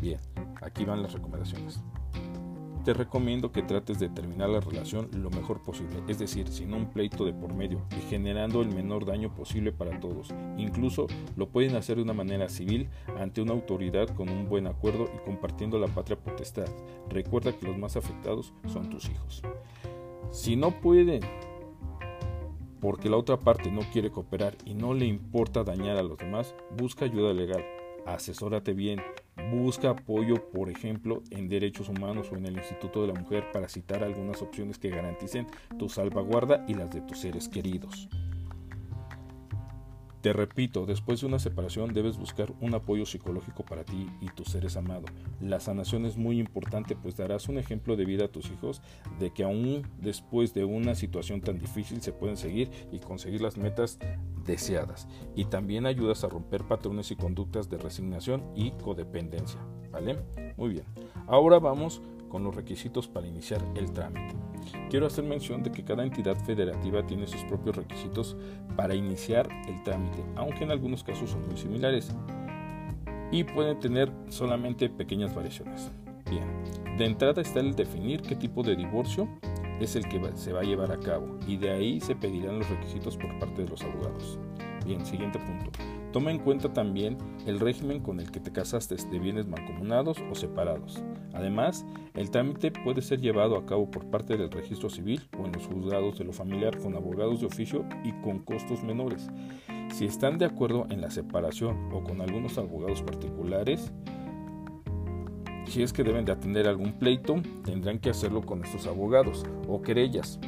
bien, 0.00 0.18
aquí 0.60 0.84
van 0.84 1.02
las 1.02 1.12
recomendaciones. 1.12 1.80
Te 2.84 2.94
recomiendo 2.94 3.52
que 3.52 3.62
trates 3.62 3.98
de 3.98 4.08
terminar 4.08 4.48
la 4.48 4.60
relación 4.60 5.10
lo 5.12 5.28
mejor 5.28 5.62
posible, 5.62 6.02
es 6.08 6.18
decir, 6.18 6.48
sin 6.48 6.72
un 6.72 6.86
pleito 6.86 7.26
de 7.26 7.34
por 7.34 7.52
medio 7.52 7.82
y 7.90 8.00
generando 8.08 8.62
el 8.62 8.74
menor 8.74 9.04
daño 9.04 9.34
posible 9.34 9.70
para 9.70 10.00
todos. 10.00 10.32
Incluso 10.56 11.06
lo 11.36 11.50
pueden 11.50 11.76
hacer 11.76 11.96
de 11.96 12.04
una 12.04 12.14
manera 12.14 12.48
civil 12.48 12.88
ante 13.18 13.42
una 13.42 13.52
autoridad 13.52 14.08
con 14.14 14.30
un 14.30 14.48
buen 14.48 14.66
acuerdo 14.66 15.10
y 15.14 15.18
compartiendo 15.26 15.78
la 15.78 15.88
patria 15.88 16.18
potestad. 16.18 16.68
Recuerda 17.10 17.52
que 17.52 17.66
los 17.66 17.76
más 17.76 17.96
afectados 17.96 18.54
son 18.66 18.88
tus 18.88 19.10
hijos. 19.10 19.42
Si 20.30 20.56
no 20.56 20.80
pueden 20.80 21.20
porque 22.80 23.08
la 23.08 23.16
otra 23.16 23.38
parte 23.38 23.70
no 23.70 23.80
quiere 23.92 24.10
cooperar 24.10 24.56
y 24.64 24.74
no 24.74 24.94
le 24.94 25.06
importa 25.06 25.64
dañar 25.64 25.96
a 25.96 26.02
los 26.02 26.18
demás, 26.18 26.54
busca 26.76 27.04
ayuda 27.04 27.32
legal, 27.32 27.64
asesórate 28.06 28.72
bien, 28.72 29.00
busca 29.52 29.90
apoyo, 29.90 30.50
por 30.50 30.70
ejemplo, 30.70 31.22
en 31.30 31.48
derechos 31.48 31.88
humanos 31.88 32.28
o 32.32 32.36
en 32.36 32.46
el 32.46 32.56
Instituto 32.56 33.02
de 33.02 33.12
la 33.12 33.20
Mujer 33.20 33.44
para 33.52 33.68
citar 33.68 34.02
algunas 34.02 34.42
opciones 34.42 34.78
que 34.78 34.90
garanticen 34.90 35.46
tu 35.78 35.88
salvaguarda 35.88 36.64
y 36.68 36.74
las 36.74 36.90
de 36.90 37.00
tus 37.02 37.18
seres 37.18 37.48
queridos. 37.48 38.08
Te 40.20 40.34
repito, 40.34 40.84
después 40.84 41.22
de 41.22 41.26
una 41.26 41.38
separación 41.38 41.94
debes 41.94 42.18
buscar 42.18 42.52
un 42.60 42.74
apoyo 42.74 43.06
psicológico 43.06 43.64
para 43.64 43.84
ti 43.84 44.06
y 44.20 44.26
tus 44.28 44.48
seres 44.48 44.76
amados. 44.76 45.10
La 45.40 45.60
sanación 45.60 46.04
es 46.04 46.18
muy 46.18 46.38
importante 46.38 46.94
pues 46.94 47.16
darás 47.16 47.48
un 47.48 47.56
ejemplo 47.56 47.96
de 47.96 48.04
vida 48.04 48.26
a 48.26 48.28
tus 48.28 48.50
hijos 48.50 48.82
de 49.18 49.30
que 49.30 49.44
aún 49.44 49.86
después 49.98 50.52
de 50.52 50.64
una 50.64 50.94
situación 50.94 51.40
tan 51.40 51.58
difícil 51.58 52.02
se 52.02 52.12
pueden 52.12 52.36
seguir 52.36 52.70
y 52.92 52.98
conseguir 52.98 53.40
las 53.40 53.56
metas 53.56 53.98
deseadas. 54.44 55.08
Y 55.36 55.46
también 55.46 55.86
ayudas 55.86 56.22
a 56.22 56.28
romper 56.28 56.64
patrones 56.64 57.10
y 57.10 57.16
conductas 57.16 57.70
de 57.70 57.78
resignación 57.78 58.42
y 58.54 58.72
codependencia. 58.72 59.60
¿Vale? 59.90 60.18
Muy 60.58 60.68
bien. 60.68 60.84
Ahora 61.26 61.58
vamos 61.58 62.02
con 62.30 62.42
los 62.42 62.54
requisitos 62.54 63.06
para 63.06 63.26
iniciar 63.26 63.62
el 63.74 63.92
trámite. 63.92 64.34
Quiero 64.88 65.06
hacer 65.06 65.24
mención 65.24 65.62
de 65.62 65.70
que 65.70 65.84
cada 65.84 66.02
entidad 66.02 66.36
federativa 66.36 67.06
tiene 67.06 67.26
sus 67.26 67.42
propios 67.44 67.76
requisitos 67.76 68.36
para 68.76 68.94
iniciar 68.94 69.48
el 69.68 69.82
trámite, 69.82 70.24
aunque 70.36 70.64
en 70.64 70.70
algunos 70.70 71.04
casos 71.04 71.30
son 71.30 71.46
muy 71.46 71.58
similares 71.58 72.14
y 73.30 73.44
pueden 73.44 73.78
tener 73.78 74.10
solamente 74.28 74.88
pequeñas 74.88 75.34
variaciones. 75.34 75.90
Bien, 76.30 76.96
de 76.96 77.04
entrada 77.04 77.42
está 77.42 77.60
el 77.60 77.74
definir 77.74 78.22
qué 78.22 78.36
tipo 78.36 78.62
de 78.62 78.76
divorcio 78.76 79.28
es 79.80 79.96
el 79.96 80.08
que 80.08 80.20
se 80.34 80.52
va 80.52 80.60
a 80.60 80.64
llevar 80.64 80.92
a 80.92 81.00
cabo 81.00 81.38
y 81.46 81.56
de 81.56 81.70
ahí 81.70 82.00
se 82.00 82.14
pedirán 82.14 82.58
los 82.58 82.68
requisitos 82.68 83.16
por 83.16 83.38
parte 83.38 83.62
de 83.62 83.68
los 83.68 83.82
abogados. 83.82 84.38
Bien, 84.84 85.04
siguiente 85.04 85.38
punto. 85.38 85.70
Toma 86.12 86.32
en 86.32 86.40
cuenta 86.40 86.72
también 86.72 87.16
el 87.46 87.60
régimen 87.60 88.00
con 88.00 88.18
el 88.18 88.32
que 88.32 88.40
te 88.40 88.50
casaste 88.50 88.96
de 88.96 89.18
bienes 89.20 89.46
mancomunados 89.46 90.18
o 90.30 90.34
separados. 90.34 91.00
Además, 91.34 91.86
el 92.14 92.30
trámite 92.30 92.72
puede 92.72 93.00
ser 93.00 93.20
llevado 93.20 93.56
a 93.56 93.64
cabo 93.64 93.90
por 93.90 94.06
parte 94.06 94.36
del 94.36 94.50
registro 94.50 94.90
civil 94.90 95.22
o 95.38 95.46
en 95.46 95.52
los 95.52 95.66
juzgados 95.66 96.18
de 96.18 96.24
lo 96.24 96.32
familiar 96.32 96.76
con 96.78 96.96
abogados 96.96 97.40
de 97.40 97.46
oficio 97.46 97.84
y 98.02 98.12
con 98.22 98.40
costos 98.40 98.82
menores. 98.82 99.28
Si 99.94 100.04
están 100.04 100.38
de 100.38 100.46
acuerdo 100.46 100.86
en 100.90 101.00
la 101.00 101.10
separación 101.10 101.92
o 101.92 102.02
con 102.02 102.20
algunos 102.20 102.58
abogados 102.58 103.02
particulares, 103.02 103.92
si 105.66 105.84
es 105.84 105.92
que 105.92 106.02
deben 106.02 106.24
de 106.24 106.32
atender 106.32 106.66
algún 106.66 106.94
pleito, 106.94 107.40
tendrán 107.64 108.00
que 108.00 108.10
hacerlo 108.10 108.42
con 108.42 108.64
estos 108.64 108.88
abogados 108.88 109.44
o 109.68 109.80
querellas, 109.80 110.40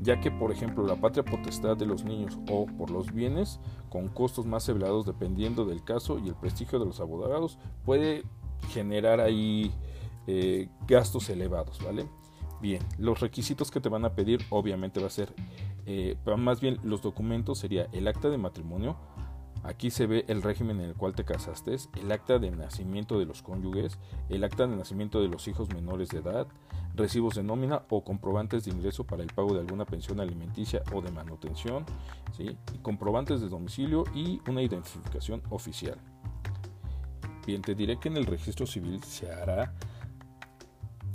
ya 0.00 0.18
que 0.20 0.30
por 0.30 0.50
ejemplo 0.50 0.86
la 0.86 0.96
patria 0.96 1.24
potestad 1.24 1.76
de 1.76 1.84
los 1.84 2.04
niños 2.04 2.38
o 2.50 2.64
por 2.64 2.90
los 2.90 3.12
bienes 3.12 3.60
con 3.96 4.08
costos 4.08 4.44
más 4.44 4.68
elevados 4.68 5.06
dependiendo 5.06 5.64
del 5.64 5.82
caso 5.82 6.18
y 6.18 6.28
el 6.28 6.34
prestigio 6.34 6.78
de 6.78 6.84
los 6.84 7.00
abogados 7.00 7.58
puede 7.86 8.24
generar 8.68 9.20
ahí 9.20 9.72
eh, 10.26 10.68
gastos 10.86 11.30
elevados, 11.30 11.82
¿vale? 11.82 12.06
Bien, 12.60 12.82
los 12.98 13.20
requisitos 13.20 13.70
que 13.70 13.80
te 13.80 13.88
van 13.88 14.04
a 14.04 14.14
pedir 14.14 14.44
obviamente 14.50 15.00
va 15.00 15.06
a 15.06 15.10
ser, 15.10 15.32
eh, 15.86 16.14
más 16.36 16.60
bien 16.60 16.78
los 16.82 17.00
documentos 17.00 17.58
sería 17.58 17.88
el 17.92 18.06
acta 18.06 18.28
de 18.28 18.36
matrimonio, 18.36 18.98
Aquí 19.66 19.90
se 19.90 20.06
ve 20.06 20.24
el 20.28 20.42
régimen 20.42 20.78
en 20.78 20.86
el 20.86 20.94
cual 20.94 21.14
te 21.16 21.24
casaste, 21.24 21.74
el 22.00 22.12
acta 22.12 22.38
de 22.38 22.52
nacimiento 22.52 23.18
de 23.18 23.24
los 23.24 23.42
cónyuges, 23.42 23.98
el 24.28 24.44
acta 24.44 24.64
de 24.68 24.76
nacimiento 24.76 25.20
de 25.20 25.26
los 25.26 25.48
hijos 25.48 25.74
menores 25.74 26.08
de 26.10 26.18
edad, 26.18 26.46
recibos 26.94 27.34
de 27.34 27.42
nómina 27.42 27.82
o 27.88 28.04
comprobantes 28.04 28.64
de 28.64 28.70
ingreso 28.70 29.04
para 29.04 29.24
el 29.24 29.32
pago 29.32 29.54
de 29.54 29.60
alguna 29.60 29.84
pensión 29.84 30.20
alimenticia 30.20 30.82
o 30.92 31.02
de 31.02 31.10
manutención, 31.10 31.84
¿sí? 32.36 32.56
comprobantes 32.82 33.40
de 33.40 33.48
domicilio 33.48 34.04
y 34.14 34.40
una 34.48 34.62
identificación 34.62 35.42
oficial. 35.50 35.98
Bien, 37.44 37.60
te 37.60 37.74
diré 37.74 37.98
que 37.98 38.08
en 38.08 38.18
el 38.18 38.26
registro 38.26 38.66
civil 38.66 39.02
se 39.02 39.32
hará 39.32 39.74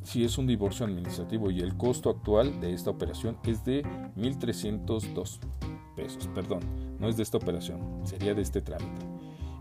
si 0.04 0.26
es 0.26 0.38
un 0.38 0.46
divorcio 0.46 0.86
administrativo 0.86 1.52
y 1.52 1.62
el 1.62 1.78
costo 1.78 2.10
actual 2.10 2.60
de 2.60 2.74
esta 2.74 2.90
operación 2.90 3.38
es 3.46 3.64
de 3.64 3.84
1.302 4.18 5.40
pesos, 5.96 6.28
perdón, 6.34 6.91
no 7.02 7.10
es 7.10 7.18
de 7.18 7.24
esta 7.24 7.38
operación, 7.38 7.82
sería 8.04 8.36
de 8.36 8.44
este 8.44 8.62
trámite. 8.62 9.06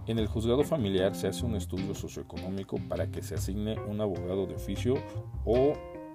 En 0.06 0.18
el 0.18 0.26
juzgado 0.26 0.62
familiar 0.62 1.14
se 1.14 1.26
hace 1.26 1.46
un 1.46 1.56
estudio 1.56 1.94
socioeconómico 1.94 2.76
para 2.88 3.10
que 3.10 3.22
se 3.22 3.34
asigne 3.34 3.78
un 3.88 4.00
abogado 4.00 4.46
de 4.46 4.54
oficio 4.54 4.94
o 5.46 5.72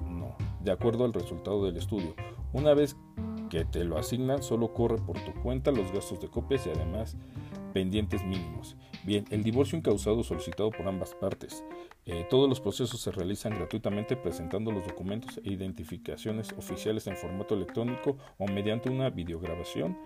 no, 0.08 0.36
de 0.64 0.72
acuerdo 0.72 1.04
al 1.04 1.14
resultado 1.14 1.66
del 1.66 1.78
estudio. 1.78 2.14
Una 2.54 2.76
vez 2.76 2.96
que 3.50 3.66
te 3.66 3.84
lo 3.84 3.98
asignan, 3.98 4.44
solo 4.44 4.72
corre 4.72 4.98
por 4.98 5.18
tu 5.20 5.34
cuenta 5.42 5.72
los 5.72 5.92
gastos 5.92 6.20
de 6.20 6.28
copias 6.28 6.68
y 6.68 6.70
además 6.70 7.18
pendientes 7.76 8.24
mínimos. 8.24 8.78
Bien, 9.04 9.26
el 9.32 9.44
divorcio 9.44 9.78
incausado 9.78 10.24
solicitado 10.24 10.72
por 10.72 10.88
ambas 10.88 11.14
partes. 11.14 11.66
Eh, 12.06 12.26
todos 12.30 12.48
los 12.48 12.62
procesos 12.62 13.02
se 13.02 13.12
realizan 13.12 13.54
gratuitamente 13.54 14.16
presentando 14.16 14.72
los 14.72 14.88
documentos 14.88 15.42
e 15.44 15.52
identificaciones 15.52 16.54
oficiales 16.58 17.06
en 17.08 17.18
formato 17.18 17.54
electrónico 17.54 18.18
o 18.38 18.48
mediante 18.48 18.90
una 18.90 19.10
videograbación 19.10 19.98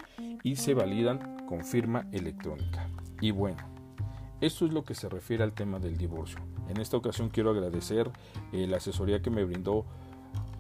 y 0.42 0.56
se 0.56 0.74
validan 0.74 1.46
con 1.46 1.64
firma 1.64 2.08
electrónica. 2.12 2.90
Y 3.22 3.30
bueno, 3.30 3.60
esto 4.42 4.66
es 4.66 4.74
lo 4.74 4.84
que 4.84 4.96
se 4.96 5.08
refiere 5.08 5.44
al 5.44 5.54
tema 5.54 5.78
del 5.78 5.96
divorcio. 5.96 6.40
En 6.70 6.82
esta 6.82 6.98
ocasión 6.98 7.30
quiero 7.30 7.52
agradecer 7.52 8.10
eh, 8.52 8.66
la 8.66 8.78
asesoría 8.78 9.22
que 9.22 9.30
me 9.30 9.44
brindó 9.44 9.86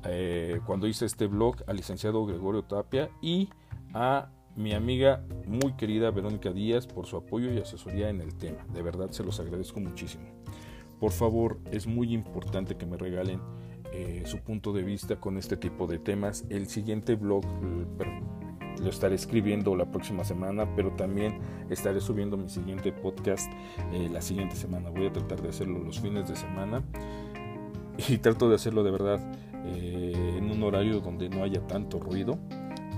eh, 0.05 0.61
cuando 0.63 0.85
hice 0.85 1.07
este 1.07 1.25
blog 1.25 1.55
al 1.65 1.77
licenciado 1.77 2.23
Gregorio 2.27 2.61
Tapia 2.61 3.09
y 3.19 3.49
a 3.95 4.29
mi 4.59 4.73
amiga 4.73 5.23
muy 5.47 5.73
querida 5.73 6.11
Verónica 6.11 6.51
Díaz 6.51 6.85
por 6.85 7.05
su 7.05 7.15
apoyo 7.15 7.51
y 7.53 7.59
asesoría 7.59 8.09
en 8.09 8.19
el 8.19 8.35
tema. 8.35 8.65
De 8.73 8.81
verdad 8.81 9.09
se 9.11 9.23
los 9.23 9.39
agradezco 9.39 9.79
muchísimo. 9.79 10.25
Por 10.99 11.11
favor, 11.11 11.59
es 11.71 11.87
muy 11.87 12.13
importante 12.13 12.75
que 12.75 12.85
me 12.85 12.97
regalen 12.97 13.39
eh, 13.93 14.23
su 14.25 14.39
punto 14.39 14.73
de 14.73 14.83
vista 14.83 15.15
con 15.15 15.37
este 15.37 15.55
tipo 15.55 15.87
de 15.87 15.97
temas. 15.97 16.43
El 16.49 16.67
siguiente 16.67 17.15
blog 17.15 17.45
lo 18.83 18.89
estaré 18.89 19.15
escribiendo 19.15 19.77
la 19.77 19.89
próxima 19.89 20.25
semana, 20.25 20.75
pero 20.75 20.91
también 20.91 21.39
estaré 21.69 22.01
subiendo 22.01 22.35
mi 22.35 22.49
siguiente 22.49 22.91
podcast 22.91 23.49
eh, 23.93 24.09
la 24.11 24.21
siguiente 24.21 24.57
semana. 24.57 24.89
Voy 24.89 25.05
a 25.07 25.13
tratar 25.13 25.41
de 25.41 25.49
hacerlo 25.49 25.79
los 25.79 26.01
fines 26.01 26.27
de 26.27 26.35
semana 26.35 26.83
y 28.09 28.17
trato 28.17 28.49
de 28.49 28.55
hacerlo 28.55 28.83
de 28.83 28.91
verdad 28.91 29.19
eh, 29.65 30.35
en 30.37 30.51
un 30.51 30.61
horario 30.63 30.99
donde 30.99 31.29
no 31.29 31.43
haya 31.43 31.65
tanto 31.65 31.97
ruido 31.97 32.37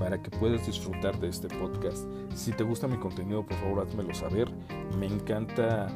para 0.01 0.19
que 0.19 0.31
puedas 0.31 0.65
disfrutar 0.65 1.19
de 1.19 1.27
este 1.27 1.47
podcast. 1.47 2.07
Si 2.33 2.51
te 2.51 2.63
gusta 2.63 2.87
mi 2.87 2.97
contenido, 2.97 3.45
por 3.45 3.55
favor, 3.57 3.85
házmelo 3.85 4.11
saber. 4.15 4.51
Me 4.97 5.05
encanta 5.05 5.89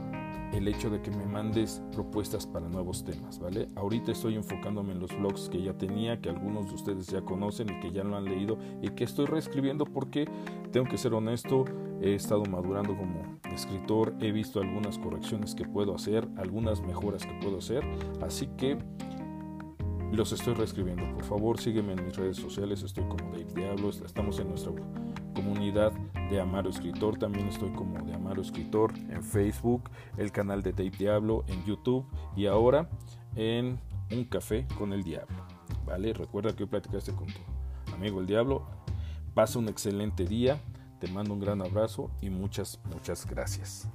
el 0.53 0.67
hecho 0.67 0.91
de 0.91 1.01
que 1.01 1.09
me 1.09 1.25
mandes 1.25 1.81
propuestas 1.91 2.45
para 2.45 2.69
nuevos 2.69 3.03
temas, 3.03 3.39
¿vale? 3.39 3.67
Ahorita 3.73 4.11
estoy 4.11 4.35
enfocándome 4.35 4.91
en 4.91 4.99
los 4.99 5.09
blogs 5.17 5.49
que 5.49 5.59
ya 5.59 5.73
tenía, 5.73 6.21
que 6.21 6.29
algunos 6.29 6.67
de 6.67 6.75
ustedes 6.75 7.07
ya 7.07 7.21
conocen 7.21 7.67
y 7.71 7.79
que 7.79 7.91
ya 7.91 8.03
lo 8.03 8.15
han 8.15 8.25
leído 8.25 8.59
y 8.79 8.89
que 8.89 9.05
estoy 9.05 9.25
reescribiendo 9.25 9.85
porque 9.85 10.29
tengo 10.71 10.87
que 10.87 10.99
ser 10.99 11.15
honesto, 11.15 11.65
he 11.99 12.13
estado 12.13 12.45
madurando 12.45 12.95
como 12.95 13.39
escritor, 13.55 14.13
he 14.21 14.31
visto 14.31 14.61
algunas 14.61 14.99
correcciones 14.99 15.55
que 15.55 15.65
puedo 15.65 15.95
hacer, 15.95 16.27
algunas 16.37 16.79
mejoras 16.81 17.25
que 17.25 17.33
puedo 17.41 17.57
hacer, 17.57 17.83
así 18.21 18.47
que 18.55 18.77
los 20.15 20.31
estoy 20.31 20.53
reescribiendo. 20.53 21.03
Por 21.13 21.23
favor, 21.25 21.59
sígueme 21.59 21.93
en 21.93 22.05
mis 22.05 22.15
redes 22.15 22.37
sociales. 22.37 22.81
Estoy 22.83 23.03
como 23.03 23.31
Dave 23.31 23.47
Diablo. 23.53 23.89
Estamos 23.89 24.39
en 24.39 24.49
nuestra 24.49 24.71
comunidad 25.33 25.91
de 26.29 26.39
Amaro 26.39 26.69
Escritor. 26.69 27.17
También 27.17 27.47
estoy 27.47 27.71
como 27.71 28.01
de 28.03 28.13
Amaro 28.13 28.41
Escritor 28.41 28.93
en 29.09 29.21
Facebook, 29.23 29.89
el 30.17 30.31
canal 30.31 30.63
de 30.63 30.71
Dave 30.71 30.91
Diablo 30.97 31.43
en 31.47 31.63
YouTube 31.65 32.05
y 32.35 32.45
ahora 32.45 32.89
en 33.35 33.79
Un 34.11 34.23
Café 34.25 34.65
con 34.77 34.93
el 34.93 35.03
Diablo. 35.03 35.35
¿Vale? 35.85 36.13
Recuerda 36.13 36.55
que 36.55 36.63
hoy 36.63 36.69
platicaste 36.69 37.11
con 37.13 37.27
tu 37.27 37.93
amigo 37.93 38.19
el 38.19 38.25
Diablo. 38.25 38.65
Pasa 39.33 39.59
un 39.59 39.67
excelente 39.67 40.25
día. 40.25 40.61
Te 40.99 41.07
mando 41.09 41.33
un 41.33 41.41
gran 41.41 41.61
abrazo 41.61 42.09
y 42.21 42.29
muchas, 42.29 42.79
muchas 42.89 43.25
gracias. 43.25 43.89